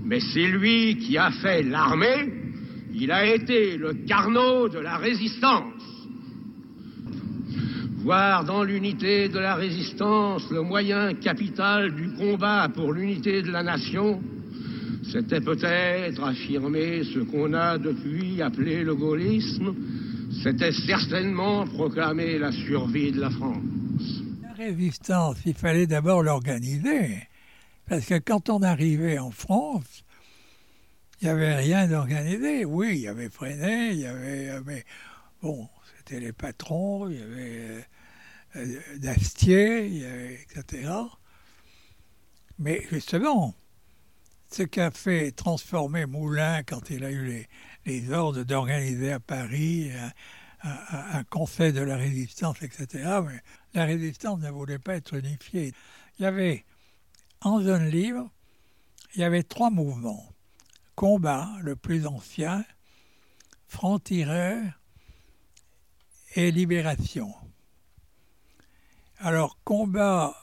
[0.05, 2.46] mais c'est lui qui a fait l'armée.
[2.99, 5.83] Il a été le carnot de la résistance.
[7.99, 13.63] Voir dans l'unité de la résistance le moyen capital du combat pour l'unité de la
[13.63, 14.23] nation,
[15.13, 19.75] c'était peut-être affirmer ce qu'on a depuis appelé le gaullisme,
[20.43, 24.23] c'était certainement proclamer la survie de la France.
[24.43, 27.25] La résistance, il fallait d'abord l'organiser,
[27.87, 30.03] parce que quand on arrivait en France,
[31.27, 32.65] il n'y avait rien d'organisé.
[32.65, 34.61] Oui, il y avait Freinet, il y avait...
[34.65, 34.85] Mais
[35.43, 35.69] bon,
[35.99, 37.85] c'était les patrons, il y avait
[38.55, 40.89] euh, d'Astier, etc.
[42.61, 43.57] Mais justement,
[44.53, 47.45] ce qu'a fait transformer Moulin quand il a eu
[47.87, 49.91] les, ordres d'organiser à Paris
[50.63, 53.19] un, conseil de la résistance, etc.,
[53.75, 55.73] la résistance ne voulait pas être unifiée.
[56.21, 56.65] Il y avait,
[57.41, 58.31] en zone libre,
[59.17, 60.36] il y avait trois mouvements.
[60.97, 62.65] Combat, le plus ancien,
[63.69, 64.63] franc-tireur
[66.35, 67.35] et libération.
[69.19, 70.35] Alors, combat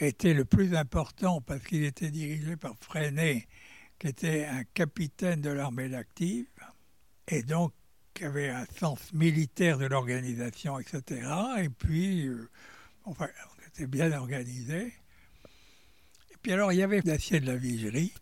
[0.00, 3.48] était le plus important parce qu'il était dirigé par Freinet,
[3.98, 6.46] qui était un capitaine de l'armée d'active,
[7.28, 7.72] et donc
[8.14, 11.28] qui avait un sens militaire de l'organisation, etc.
[11.58, 12.48] Et puis, euh,
[13.04, 13.28] enfin,
[13.64, 14.86] c'était bien organisé.
[16.30, 18.12] Et puis alors, il y avait Dacier de la Vigerie,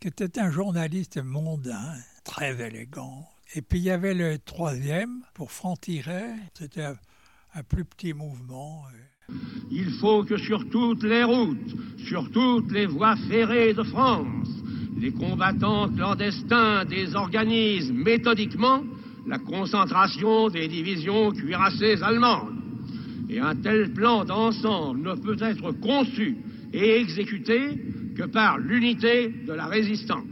[0.00, 1.94] qui était un journaliste mondain,
[2.24, 3.28] très élégant.
[3.54, 6.24] Et puis il y avait le troisième, pour franc-tirer,
[6.54, 6.96] c'était un,
[7.54, 8.84] un plus petit mouvement.
[9.70, 11.74] Il faut que sur toutes les routes,
[12.06, 14.48] sur toutes les voies ferrées de France,
[14.98, 18.82] les combattants clandestins désorganisent méthodiquement
[19.26, 22.54] la concentration des divisions cuirassées allemandes.
[23.28, 26.36] Et un tel plan d'ensemble ne peut être conçu
[26.72, 27.82] et exécuté
[28.16, 30.24] que par l'unité de la résistance.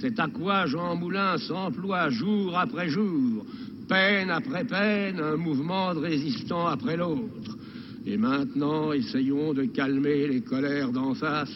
[0.00, 3.44] C'est à quoi Jean Moulin s'emploie jour après jour
[3.90, 7.58] peine après peine, un mouvement de résistant après l'autre.
[8.06, 11.52] Et maintenant, essayons de calmer les colères d'en face.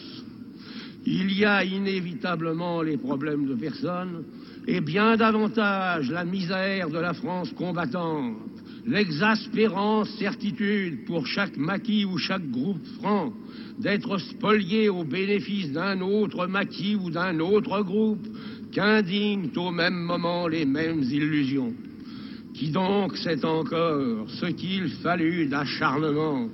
[1.05, 4.25] Il y a inévitablement les problèmes de personnes,
[4.67, 8.35] et bien davantage la misère de la France combattante,
[8.85, 13.33] l'exaspérante certitude pour chaque maquis ou chaque groupe franc
[13.79, 18.27] d'être spolié au bénéfice d'un autre maquis ou d'un autre groupe
[18.71, 21.73] qu'indignent au même moment les mêmes illusions.
[22.53, 26.47] Qui donc sait encore ce qu'il fallut d'acharnement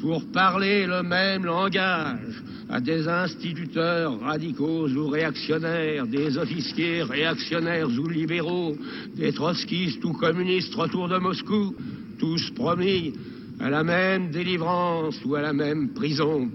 [0.00, 8.08] pour parler le même langage à des instituteurs radicaux ou réactionnaires, des officiers réactionnaires ou
[8.08, 8.76] libéraux,
[9.16, 11.74] des trotskistes ou communistes autour de Moscou,
[12.18, 13.12] tous promis
[13.60, 16.50] à la même délivrance ou à la même prison.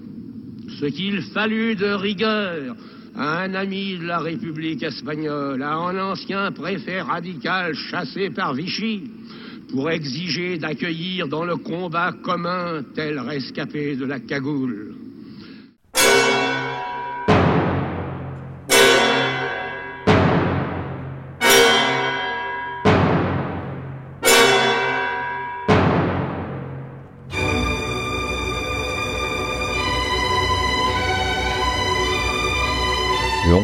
[0.79, 2.75] Ce qu'il fallut de rigueur
[3.15, 9.03] à un ami de la République espagnole, à un ancien préfet radical chassé par Vichy,
[9.71, 14.95] pour exiger d'accueillir dans le combat commun tel rescapé de la cagoule.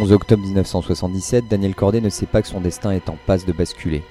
[0.06, 3.52] 11 octobre 1977, Daniel Cordet ne sait pas que son destin est en passe de
[3.52, 4.04] basculer.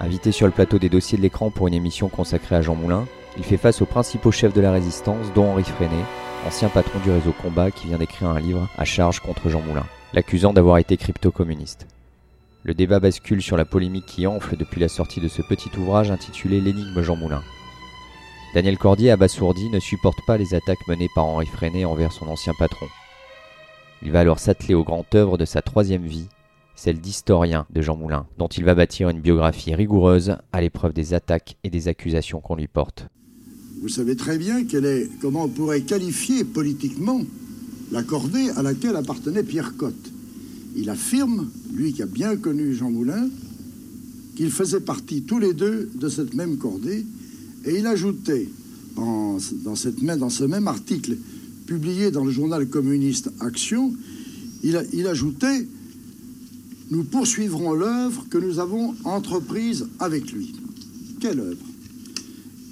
[0.00, 3.06] Invité sur le plateau des dossiers de l'écran pour une émission consacrée à Jean Moulin,
[3.38, 6.04] Il fait face aux principaux chefs de la résistance, dont Henri Freinet,
[6.46, 9.86] ancien patron du réseau Combat qui vient d'écrire un livre à charge contre Jean Moulin,
[10.12, 11.86] l'accusant d'avoir été crypto-communiste.
[12.62, 16.10] Le débat bascule sur la polémique qui enfle depuis la sortie de ce petit ouvrage
[16.10, 17.42] intitulé L'énigme Jean Moulin.
[18.54, 22.52] Daniel Cordier, abasourdi, ne supporte pas les attaques menées par Henri Freinet envers son ancien
[22.58, 22.88] patron.
[24.04, 26.26] Il va alors s'atteler aux grandes œuvres de sa troisième vie,
[26.74, 31.14] celle d'historien de Jean Moulin, dont il va bâtir une biographie rigoureuse à l'épreuve des
[31.14, 33.06] attaques et des accusations qu'on lui porte.
[33.80, 37.20] Vous savez très bien quelle est, comment on pourrait qualifier politiquement
[37.92, 40.10] la cordée à laquelle appartenait Pierre Cotte.
[40.74, 43.28] Il affirme, lui qui a bien connu Jean Moulin,
[44.34, 47.04] qu'ils faisaient partie tous les deux de cette même cordée,
[47.64, 48.48] et il ajoutait,
[48.96, 51.16] dans, ce même article
[51.72, 53.94] publié dans le journal communiste Action,
[54.62, 55.66] il, ajoutait
[56.90, 60.54] Nous poursuivrons l'œuvre que nous avons entreprise avec lui.
[61.18, 61.64] Quelle œuvre?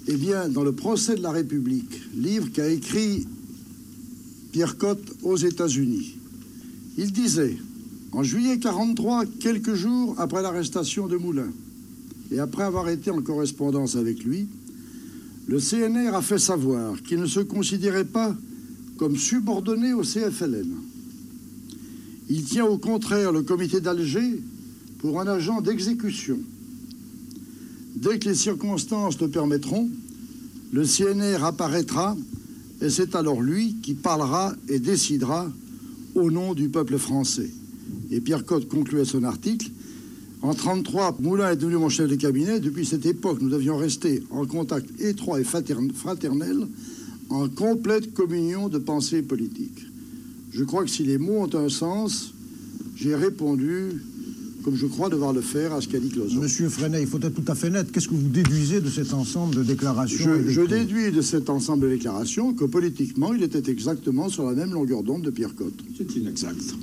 [0.07, 3.27] Eh bien, dans le procès de la République, livre qu'a écrit
[4.53, 6.19] Pierre Cotte aux États-Unis,
[6.99, 7.57] il disait
[8.13, 11.49] en juillet 43, quelques jours après l'arrestation de Moulin,
[12.31, 14.47] et après avoir été en correspondance avec lui,
[15.47, 18.37] le CNR a fait savoir qu'il ne se considérait pas
[19.01, 20.75] comme subordonné au CFLN.
[22.29, 24.43] Il tient au contraire le comité d'Alger
[24.99, 26.39] pour un agent d'exécution.
[27.97, 29.89] Dès que les circonstances le permettront,
[30.75, 32.15] le CNR apparaîtra
[32.83, 35.51] et c'est alors lui qui parlera et décidera
[36.15, 37.51] au nom du peuple français.
[38.11, 39.71] Et Pierre Cotte concluait son article.
[40.43, 42.61] En 1933, Moulin est devenu mon chef de cabinet.
[42.61, 46.69] Depuis cette époque, nous devions rester en contact étroit et fraternel,
[47.31, 49.87] en complète communion de pensée politique.
[50.53, 52.35] Je crois que si les mots ont un sens,
[52.97, 54.03] j'ai répondu
[54.65, 56.39] comme je crois devoir le faire à ce qu'a dit Closon.
[56.39, 57.91] Monsieur Freinet, il faut être tout à fait net.
[57.91, 61.85] Qu'est-ce que vous déduisez de cet ensemble de déclarations Je, je déduis de cet ensemble
[61.85, 65.79] de déclarations que politiquement, il était exactement sur la même longueur d'onde de Pierre Cotte.
[65.97, 66.75] C'est inexact.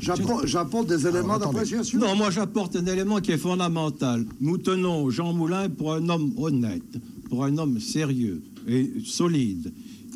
[0.00, 2.00] J'apporte des éléments d'appréciation.
[2.00, 4.24] Non, moi j'apporte un élément qui est fondamental.
[4.40, 6.82] Nous tenons Jean Moulin pour un homme honnête,
[7.28, 9.72] pour un homme sérieux et solide.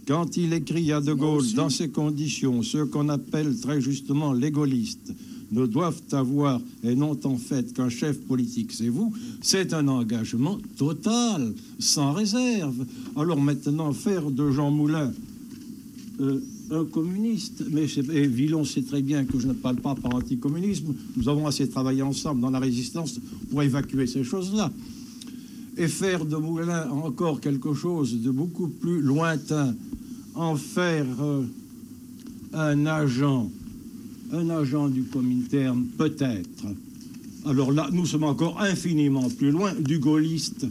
[0.07, 4.51] Quand il écrit à De Gaulle, dans ces conditions, ceux qu'on appelle très justement les
[4.51, 5.13] gaullistes,
[5.53, 10.59] ne doivent avoir, et non en fait qu'un chef politique, c'est vous, c'est un engagement
[10.77, 12.85] total, sans réserve.
[13.17, 15.13] Alors maintenant, faire de Jean Moulin
[16.21, 16.41] euh,
[16.71, 20.95] un communiste, mais et Villon sait très bien que je ne parle pas par anticommunisme,
[21.17, 24.73] nous avons assez travaillé ensemble dans la résistance pour évacuer ces choses-là.
[25.77, 29.75] Et faire de Moulin encore quelque chose de beaucoup plus lointain,
[30.35, 31.43] en faire euh,
[32.53, 33.51] un agent,
[34.33, 36.65] un agent du Comintern, peut-être.
[37.47, 40.67] Alors là, nous sommes encore infiniment plus loin du gaulliste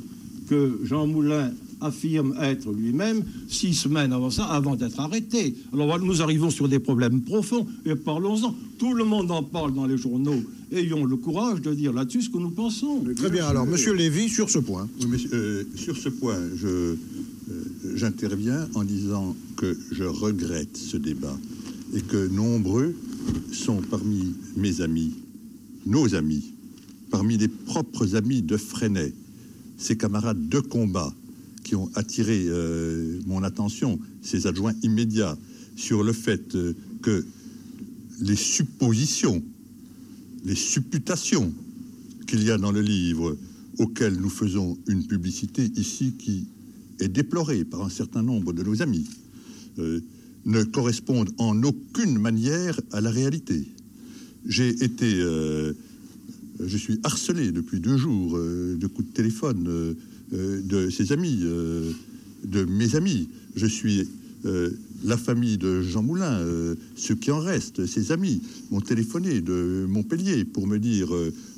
[0.49, 1.51] que Jean Moulin
[1.83, 5.55] affirme être lui-même six semaines avant ça, avant d'être arrêté.
[5.73, 8.55] Alors nous arrivons sur des problèmes profonds et parlons-en.
[8.77, 10.41] Tout le monde en parle dans les journaux.
[10.71, 13.03] Ayons le courage de dire là-dessus ce que nous pensons.
[13.15, 13.45] Très bien.
[13.45, 14.89] Alors, Monsieur Lévy, sur ce point.
[15.31, 16.95] Euh, sur ce point, je, euh,
[17.95, 21.37] j'interviens en disant que je regrette ce débat
[21.95, 22.95] et que nombreux
[23.51, 25.13] sont parmi mes amis,
[25.85, 26.53] nos amis,
[27.11, 29.13] parmi les propres amis de Freinet,
[29.77, 31.13] ses camarades de combat,
[31.63, 35.37] qui ont attiré euh, mon attention, ces adjoints immédiats,
[35.75, 37.25] sur le fait euh, que
[38.21, 39.43] les suppositions,
[40.45, 41.51] les supputations
[42.27, 43.37] qu'il y a dans le livre
[43.79, 46.47] auquel nous faisons une publicité ici qui
[46.99, 49.09] est déplorée par un certain nombre de nos amis,
[49.79, 49.99] euh,
[50.45, 53.65] ne correspondent en aucune manière à la réalité.
[54.45, 59.95] J'ai été, je suis harcelé depuis deux jours de coups de téléphone
[60.33, 61.91] de ses amis, euh,
[62.43, 63.29] de mes amis.
[63.55, 64.07] Je suis
[64.45, 64.71] euh,
[65.03, 66.39] la famille de Jean Moulin,
[66.95, 71.09] ceux qui en restent, ses amis, m'ont téléphoné de Montpellier pour me dire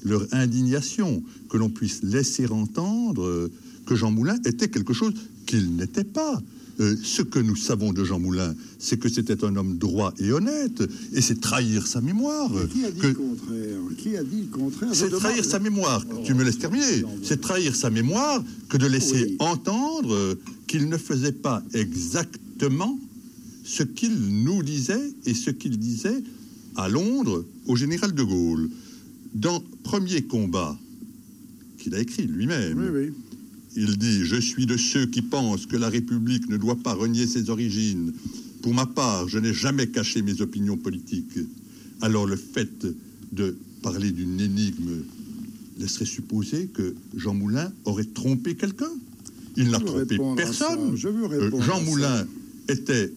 [0.03, 3.49] leur indignation que l'on puisse laisser entendre
[3.85, 5.13] que Jean Moulin était quelque chose
[5.45, 6.41] qu'il n'était pas.
[6.79, 10.31] Euh, ce que nous savons de Jean Moulin, c'est que c'était un homme droit et
[10.31, 12.51] honnête, et c'est trahir sa mémoire.
[12.71, 13.79] qui a dit le contraire?
[13.97, 14.89] Qui a dit le contraire?
[14.93, 16.03] C'est trahir sa mémoire.
[16.25, 17.03] tu me laisses terminer.
[17.23, 22.99] C'est trahir sa mémoire que de laisser entendre qu'il ne faisait pas exactement
[23.63, 26.23] ce qu'il nous disait et ce qu'il disait
[26.75, 28.69] à Londres au général de Gaulle.
[29.33, 30.77] Dans Premier combat,
[31.77, 33.13] qu'il a écrit lui-même, oui, oui.
[33.75, 37.27] Il dit Je suis de ceux qui pensent que la République ne doit pas renier
[37.27, 38.13] ses origines.
[38.61, 41.37] Pour ma part, je n'ai jamais caché mes opinions politiques.
[42.01, 42.85] Alors le fait
[43.31, 45.03] de parler d'une énigme
[45.77, 48.91] laisserait supposer que Jean Moulin aurait trompé quelqu'un.
[49.57, 50.95] Il n'a trompé personne.
[50.95, 51.83] je veux Euh, Jean ça.
[51.83, 52.27] Moulin
[52.67, 53.11] était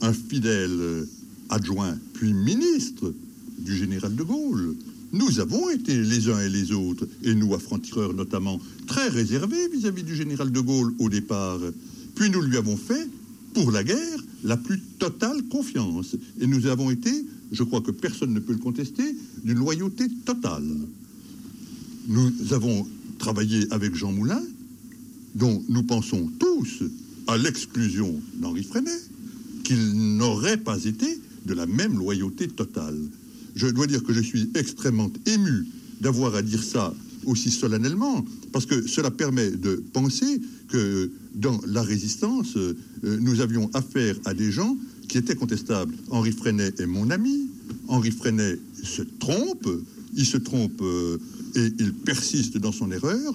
[0.00, 1.04] un fidèle euh,
[1.48, 3.12] adjoint, puis ministre
[3.58, 4.76] du général de Gaulle.
[5.14, 8.58] Nous avons été les uns et les autres, et nous, à franc-tireurs notamment,
[8.88, 11.60] très réservés vis-à-vis du général de Gaulle au départ.
[12.16, 13.08] Puis nous lui avons fait,
[13.54, 16.16] pour la guerre, la plus totale confiance.
[16.40, 17.12] Et nous avons été,
[17.52, 19.04] je crois que personne ne peut le contester,
[19.44, 20.66] d'une loyauté totale.
[22.08, 22.84] Nous avons
[23.20, 24.42] travaillé avec Jean Moulin,
[25.36, 26.82] dont nous pensons tous,
[27.28, 28.90] à l'exclusion d'Henri Freinet,
[29.62, 32.98] qu'il n'aurait pas été de la même loyauté totale.
[33.54, 35.66] Je dois dire que je suis extrêmement ému
[36.00, 36.94] d'avoir à dire ça
[37.24, 43.70] aussi solennellement, parce que cela permet de penser que dans la résistance, euh, nous avions
[43.74, 44.76] affaire à des gens
[45.08, 45.94] qui étaient contestables.
[46.10, 47.48] Henri Freinet est mon ami.
[47.88, 49.68] Henri Freinet se trompe,
[50.16, 51.18] il se trompe euh,
[51.54, 53.34] et il persiste dans son erreur.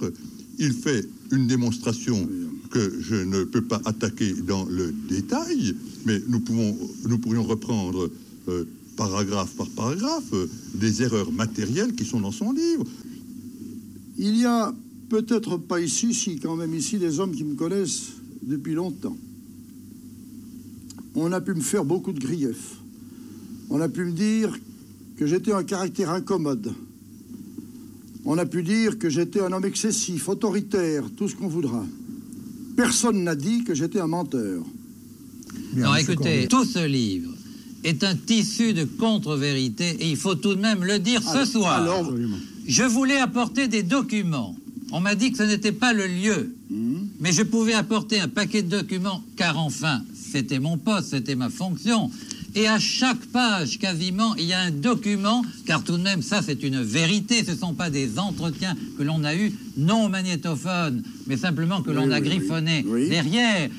[0.58, 2.28] Il fait une démonstration
[2.70, 5.74] que je ne peux pas attaquer dans le détail,
[6.06, 8.10] mais nous, pourrions reprendre
[8.48, 8.64] euh,
[9.00, 12.84] paragraphe par paragraphe euh, des erreurs matérielles qui sont dans son livre.
[14.18, 14.74] Il y a
[15.08, 18.10] peut-être pas ici, si quand même ici, des hommes qui me connaissent
[18.42, 19.16] depuis longtemps.
[21.14, 22.76] On a pu me faire beaucoup de griefs.
[23.70, 24.54] On a pu me dire
[25.16, 26.74] que j'étais un caractère incommode.
[28.26, 31.86] On a pu dire que j'étais un homme excessif, autoritaire, tout ce qu'on voudra.
[32.76, 34.62] Personne n'a dit que j'étais un menteur.
[35.74, 37.39] non, écoutez, tout ce livre
[37.84, 41.82] est un tissu de contre-vérité et il faut tout de même le dire ce soir.
[41.82, 42.12] alors-
[42.66, 44.54] je voulais apporter des documents.
[44.92, 46.54] On m'a dit que ce n'était pas le lieu.
[47.20, 50.02] Mais je pouvais apporter un paquet de documents, car enfin,
[50.32, 52.10] c'était mon poste, c'était ma fonction.
[52.54, 56.42] Et à chaque page, quasiment, il y a un document, car tout de même, ça,
[56.44, 57.44] c'est une vérité.
[57.44, 61.82] Ce ne sont pas des entretiens que l'on a eus, non au magnétophone, mais simplement
[61.82, 62.84] que Oui, l'on a oui, griffonné.
[62.86, 63.08] Oui.
[63.08, 63.70] derrière.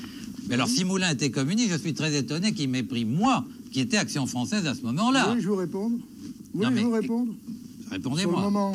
[0.48, 3.80] Mais alors, si Moulin était communiste, je suis très étonné qu'il m'ait pris, moi, qui
[3.80, 5.32] était Action française à ce moment-là.
[5.34, 5.96] Oui, je vous répondre.
[6.54, 7.02] Oui, Non, je vous.
[7.02, 8.40] Sur le Répondez-moi.
[8.42, 8.74] moment.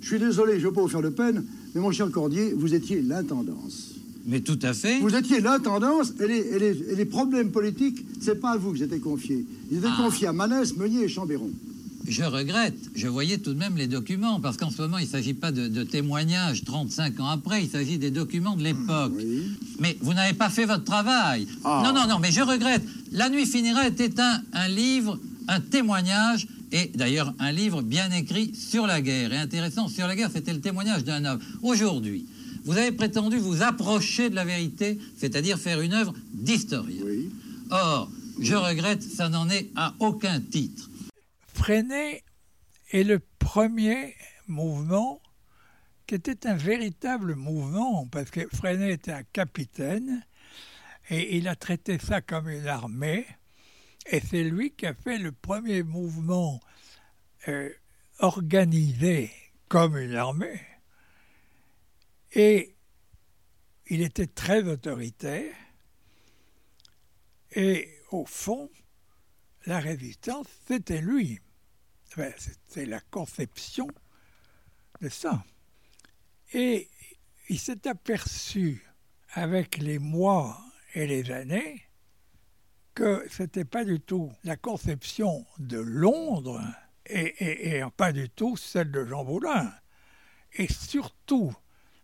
[0.00, 1.44] Je suis désolé, je ne veux pas vous faire de peine,
[1.74, 3.90] mais mon cher Cordier, vous étiez l'intendance.
[4.26, 5.00] Mais tout à fait.
[5.00, 8.72] Vous étiez l'intendance et les, et les- et les problèmes politiques, c'est pas à vous
[8.72, 9.44] que j'étais confié.
[9.70, 10.02] Ils étaient Ah.
[10.02, 11.50] confiés à Manès, Meunier et Chambéron.
[12.06, 15.08] Je regrette, je voyais tout de même les documents, parce qu'en ce moment, il ne
[15.10, 19.12] s'agit pas de, de témoignages 35 ans après, il s'agit des documents de l'époque.
[19.80, 21.46] Mais vous n'avez pas fait votre travail.
[21.64, 21.82] Ah.
[21.84, 22.82] Non, non, non, mais je regrette.
[23.14, 28.52] La nuit finira était un, un livre, un témoignage, et d'ailleurs un livre bien écrit
[28.56, 29.32] sur la guerre.
[29.32, 31.40] Et intéressant, sur la guerre, c'était le témoignage d'un homme.
[31.62, 32.26] Aujourd'hui,
[32.64, 37.04] vous avez prétendu vous approcher de la vérité, c'est-à-dire faire une œuvre d'historien.
[37.70, 38.10] Or,
[38.40, 40.90] je regrette, ça n'en est à aucun titre.
[41.52, 42.24] Freinet
[42.90, 44.16] est le premier
[44.48, 45.20] mouvement
[46.08, 50.24] qui était un véritable mouvement, parce que Freinet était un capitaine
[51.10, 53.26] et il a traité ça comme une armée,
[54.06, 56.60] et c'est lui qui a fait le premier mouvement
[57.48, 57.70] euh,
[58.18, 59.30] organisé
[59.68, 60.60] comme une armée.
[62.32, 62.74] Et
[63.86, 65.54] il était très autoritaire,
[67.52, 68.70] et au fond,
[69.66, 71.40] la résistance, c'était lui.
[72.38, 73.88] C'était la conception
[75.00, 75.44] de ça.
[76.52, 76.88] Et
[77.48, 78.84] il s'est aperçu
[79.32, 80.60] avec les mois
[80.94, 81.82] et les années
[82.94, 86.62] que ce n'était pas du tout la conception de Londres
[87.06, 89.72] et, pas du tout celle de Jean Moulin.
[90.54, 91.54] Et surtout,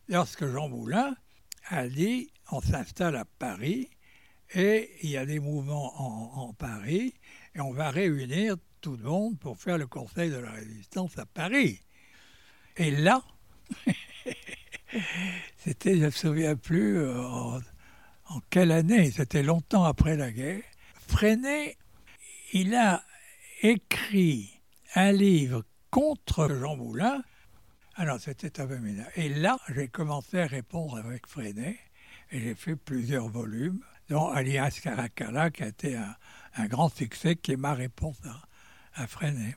[0.09, 1.16] lorsque Jean Moulin
[1.68, 3.88] a dit on s'installe à Paris
[4.53, 7.14] et il y a des mouvements en, en Paris
[7.55, 11.26] et on va réunir tout le monde pour faire le Conseil de la Résistance à
[11.26, 11.80] Paris.
[12.76, 13.22] Et là,
[15.59, 17.61] c'était, je ne me souviens plus euh, en,
[18.31, 20.62] en quelle année, c'était longtemps après la guerre,
[21.09, 21.76] Freinet,
[22.53, 23.03] il a
[23.62, 24.61] écrit
[24.95, 27.22] un livre contre Jean Moulin.
[27.97, 29.11] Alors c'était abominable.
[29.16, 31.78] Et là, j'ai commencé à répondre avec Freinet
[32.31, 36.14] et j'ai fait plusieurs volumes, dont Alias Caracalla, qui a été un,
[36.55, 39.57] un grand succès, qui est ma réponse à, à Freinet.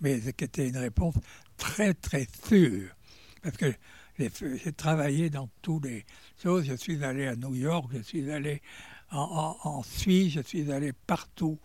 [0.00, 1.14] Mais qui était une réponse
[1.56, 2.94] très très sûre.
[3.42, 3.74] Parce que
[4.18, 6.04] j'ai travaillé dans tous les
[6.42, 6.64] choses.
[6.64, 8.62] Je suis allé à New York, je suis allé
[9.10, 11.58] en, Suisse, je suis allé partout,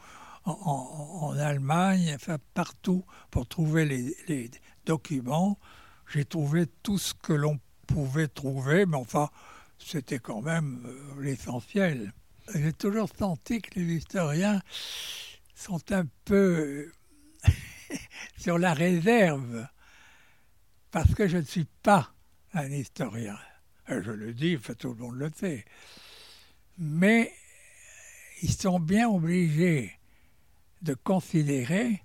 [0.45, 4.51] en, Allemagne, enfin partout pour trouver les, les
[4.85, 5.57] documents.
[6.13, 9.29] J'ai trouvé tout ce que l'on pouvait trouver, mais enfin,
[9.77, 12.13] c'était quand même euh, l'essentiel.
[12.53, 14.61] J'ai toujours senti que les historiens
[15.55, 16.91] sont un peu
[18.37, 19.67] sur la réserve,
[20.91, 22.13] parce que je ne suis pas
[22.53, 23.37] un historien.
[23.89, 25.65] Euh, Je le dis, tout le monde le sait.
[26.77, 27.31] Mais
[28.41, 29.99] ils sont bien obligés
[30.81, 32.01] de considérer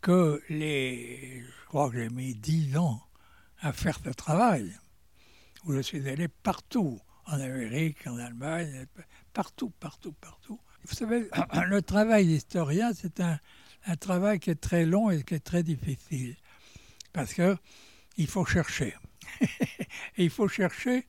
[0.00, 1.42] que les.
[1.42, 3.02] Je crois que j'ai mis dix ans
[3.60, 4.72] à faire ce travail,
[5.64, 8.86] où je suis allé partout, en Amérique, en Allemagne,
[9.32, 10.60] partout, partout, partout.
[10.84, 11.28] Vous savez,
[11.68, 13.38] le travail d'historien, c'est un,
[14.00, 16.36] travail qui est très long et qui est très difficile,
[17.12, 17.56] parce que
[18.16, 18.94] il faut chercher.
[20.16, 21.06] Il faut chercher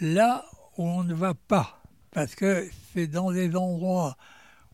[0.00, 0.44] là
[0.76, 4.16] où on ne va pas, parce que c'est dans des endroits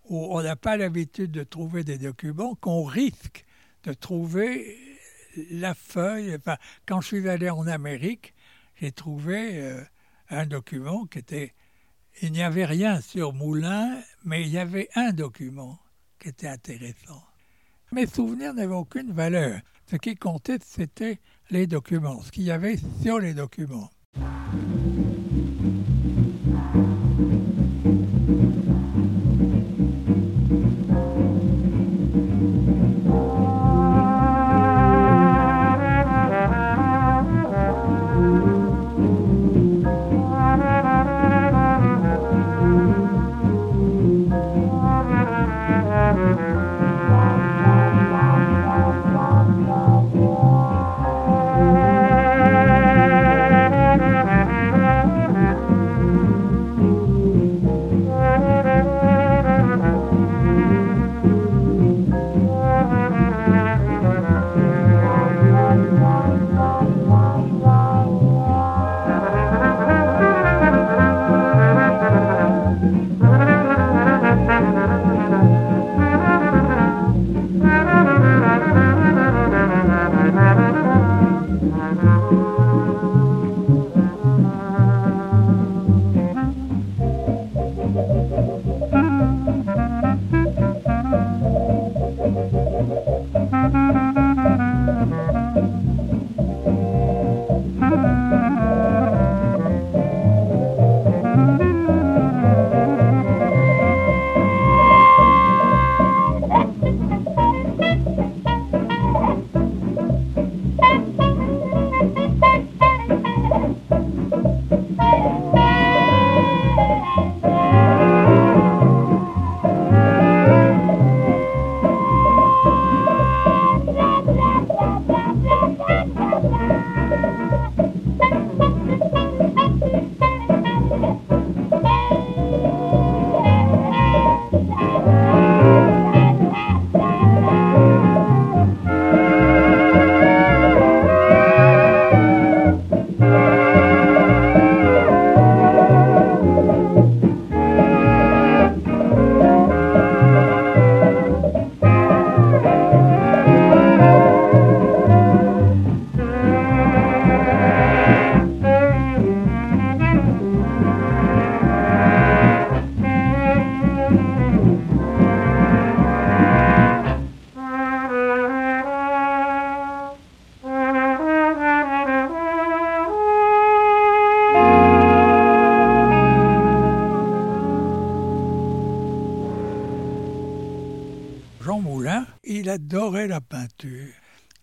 [0.09, 3.45] où on n'a pas l'habitude de trouver des documents qu'on risque
[3.85, 4.79] de trouver
[5.51, 6.35] la feuille.
[6.37, 6.57] Enfin,
[6.87, 8.35] quand je suis allé en Amérique,
[8.81, 9.83] j'ai trouvé euh,
[10.31, 11.55] un document qui était...
[12.21, 15.79] Il n'y avait rien sur Moulin, mais il y avait un document
[16.19, 17.25] qui était intéressant.
[17.91, 19.61] Mes souvenirs n'avaient aucune valeur.
[19.91, 21.19] Ce qui comptait, c'était
[21.51, 23.91] les documents, ce qu'il y avait sur les documents.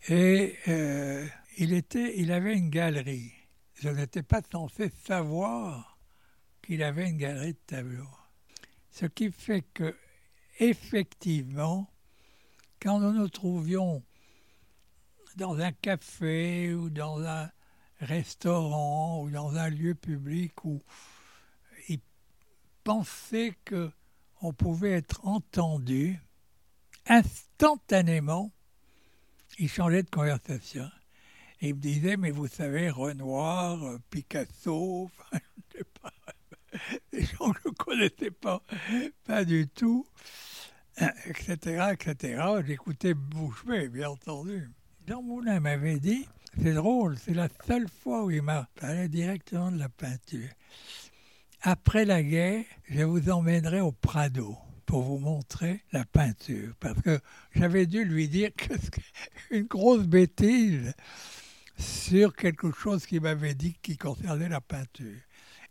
[0.09, 3.31] Et euh, il, avait une galerie.
[3.75, 5.99] Je n'étais pas censé savoir
[6.63, 8.09] qu'il avait une galerie de tableaux.
[8.89, 9.95] Ce qui fait que,
[10.59, 11.91] effectivement,
[12.81, 14.03] quand nous nous trouvions
[15.35, 17.51] dans un café ou dans un
[17.99, 20.81] restaurant ou dans un lieu public où
[21.87, 21.99] il
[22.83, 23.91] pensait que
[24.41, 26.19] on pouvait être entendu,
[27.05, 28.51] instantanément,
[29.59, 30.89] il changeait de conversation.
[31.61, 35.39] Et il me disait, mais vous savez, Renoir, euh, Picasso, enfin,
[35.73, 36.13] je sais pas,
[37.11, 38.63] des gens que je ne connaissais pas,
[39.25, 40.07] pas du tout,
[40.97, 42.41] etc., etc.
[42.65, 44.69] J'écoutais bouche bien entendu.
[45.05, 46.25] Jean Moulin m'avait dit,
[46.61, 50.49] c'est drôle, c'est la seule fois où il m'a parlé directement de la peinture.
[51.61, 54.57] Après la guerre, je vous emmènerai au Prado
[54.89, 56.73] pour vous montrer la peinture.
[56.79, 57.19] Parce que
[57.53, 58.49] j'avais dû lui dire
[59.51, 60.95] une grosse bêtise
[61.77, 65.21] sur quelque chose qu'il m'avait dit qui concernait la peinture.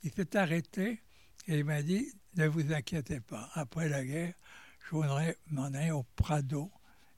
[0.04, 1.02] Il s'est arrêté
[1.48, 2.06] et il m'a dit
[2.36, 4.34] Ne vous inquiétez pas, après la guerre,
[4.86, 6.70] je voudrais m'en aller au Prado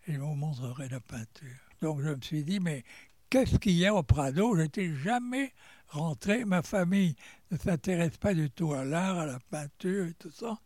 [0.07, 1.61] et je vous montrerai la peinture.
[1.83, 2.83] Donc je me suis dit Mais
[3.29, 4.57] qu'est-ce qu'il y a au Prado?
[4.57, 5.53] Je n'étais jamais
[5.89, 6.47] rentré.
[6.47, 7.15] Ma famille
[7.51, 10.59] ne s'intéresse pas du tout à l'art, à la peinture et tout ça.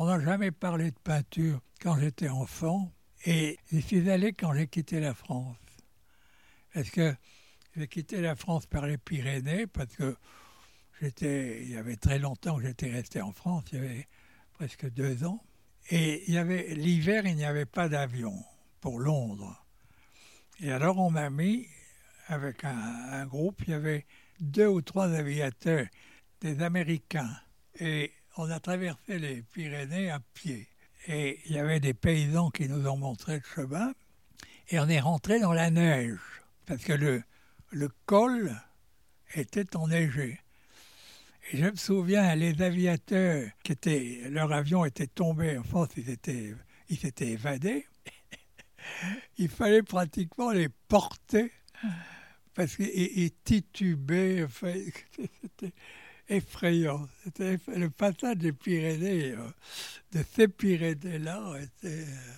[0.00, 2.92] On n'a jamais parlé de peinture quand j'étais enfant.
[3.26, 5.56] Et j'y suis allé quand j'ai quitté la France.
[6.72, 7.16] Parce que
[7.76, 10.16] j'ai quitté la France par les Pyrénées, parce que
[11.00, 14.08] j'étais, il y avait très longtemps que j'étais resté en France, il y avait
[14.52, 15.42] presque deux ans.
[15.90, 18.44] Et il y avait l'hiver, il n'y avait pas d'avion
[18.80, 19.66] pour Londres.
[20.60, 21.66] Et alors on m'a mis
[22.28, 22.70] avec un,
[23.10, 24.06] un, groupe, il y avait
[24.38, 25.86] deux ou trois aviateurs,
[26.40, 27.36] des Américains.
[27.80, 30.68] Et on a traversé les Pyrénées à pied.
[31.08, 33.92] Et il y avait des paysans qui nous ont montré le chemin.
[34.68, 36.18] Et on est rentré dans la neige,
[36.66, 37.22] parce que le,
[37.70, 38.54] le col
[39.34, 40.38] était enneigé.
[41.50, 46.10] Et je me souviens, les aviateurs, qui étaient, leur avion était tombé, en France, ils
[46.10, 46.54] étaient,
[46.90, 47.86] ils s'étaient évadés.
[49.38, 51.50] Il fallait pratiquement les porter
[52.54, 54.44] parce qu'ils titubaient.
[54.44, 54.74] Enfin,
[56.28, 57.08] effrayant.
[57.38, 59.48] Le passage des Pyrénées, euh,
[60.12, 62.34] de ces Pyrénées-là, était euh,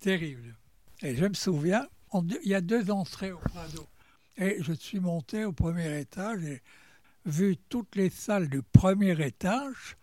[0.00, 0.54] terrible.
[1.02, 3.86] Et je me souviens, il y a deux entrées au Prado.
[4.36, 6.62] Et je suis monté au premier étage et
[7.26, 9.96] vu toutes les salles du premier étage.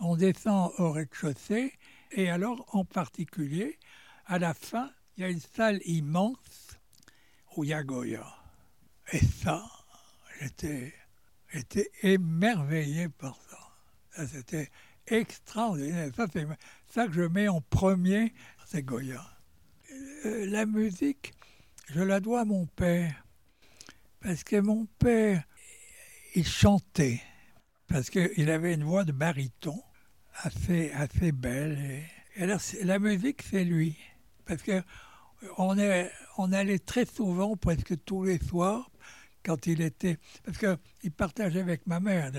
[0.00, 1.72] On descend au rez-de-chaussée
[2.12, 3.78] et alors en particulier,
[4.26, 6.76] à la fin, il y a une salle immense
[7.56, 8.26] où il y a Goya.
[9.12, 9.64] Et ça,
[10.40, 10.92] j'étais
[11.56, 14.26] J'étais émerveillé par ça.
[14.26, 14.68] C'était
[15.06, 16.10] extraordinaire.
[16.14, 16.46] Ça, c'est
[16.86, 18.34] ça que je mets en premier,
[18.66, 19.24] c'est Goya.
[20.26, 21.32] Euh, la musique,
[21.88, 23.24] je la dois à mon père.
[24.20, 25.44] Parce que mon père,
[26.34, 27.22] il chantait.
[27.88, 29.82] Parce qu'il avait une voix de baryton
[30.42, 32.04] assez, assez belle.
[32.36, 33.96] Et, alors, la musique, c'est lui.
[34.44, 34.82] Parce que
[35.56, 38.90] on, est, on allait très souvent, presque tous les soirs,
[39.46, 40.18] quand il était.
[40.44, 42.32] Parce qu'il partageait avec ma mère.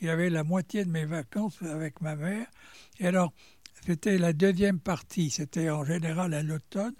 [0.00, 2.46] Il avait la moitié de mes vacances avec ma mère.
[2.98, 3.32] Et alors,
[3.86, 5.30] c'était la deuxième partie.
[5.30, 6.94] C'était en général à l'automne.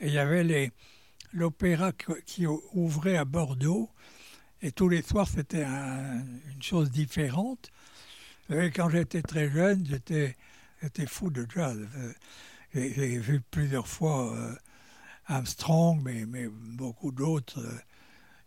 [0.00, 0.72] Et il y avait
[1.32, 1.92] l'opéra
[2.24, 3.90] qui ouvrait à Bordeaux.
[4.62, 7.70] Et tous les soirs, c'était une chose différente.
[8.50, 10.34] Et quand j'étais très jeune, j'étais,
[11.06, 11.78] fou de jazz.
[12.74, 14.54] J'ai vu plusieurs fois euh,
[15.26, 17.60] Armstrong, mais, mais beaucoup d'autres.
[17.60, 17.78] Euh,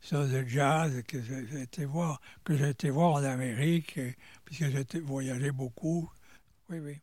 [0.02, 4.00] sur le jazz que j'ai été voir, que j'ai été voir en Amérique,
[4.46, 6.10] puisque j'ai voyagé beaucoup.
[6.70, 7.02] Oui, oui.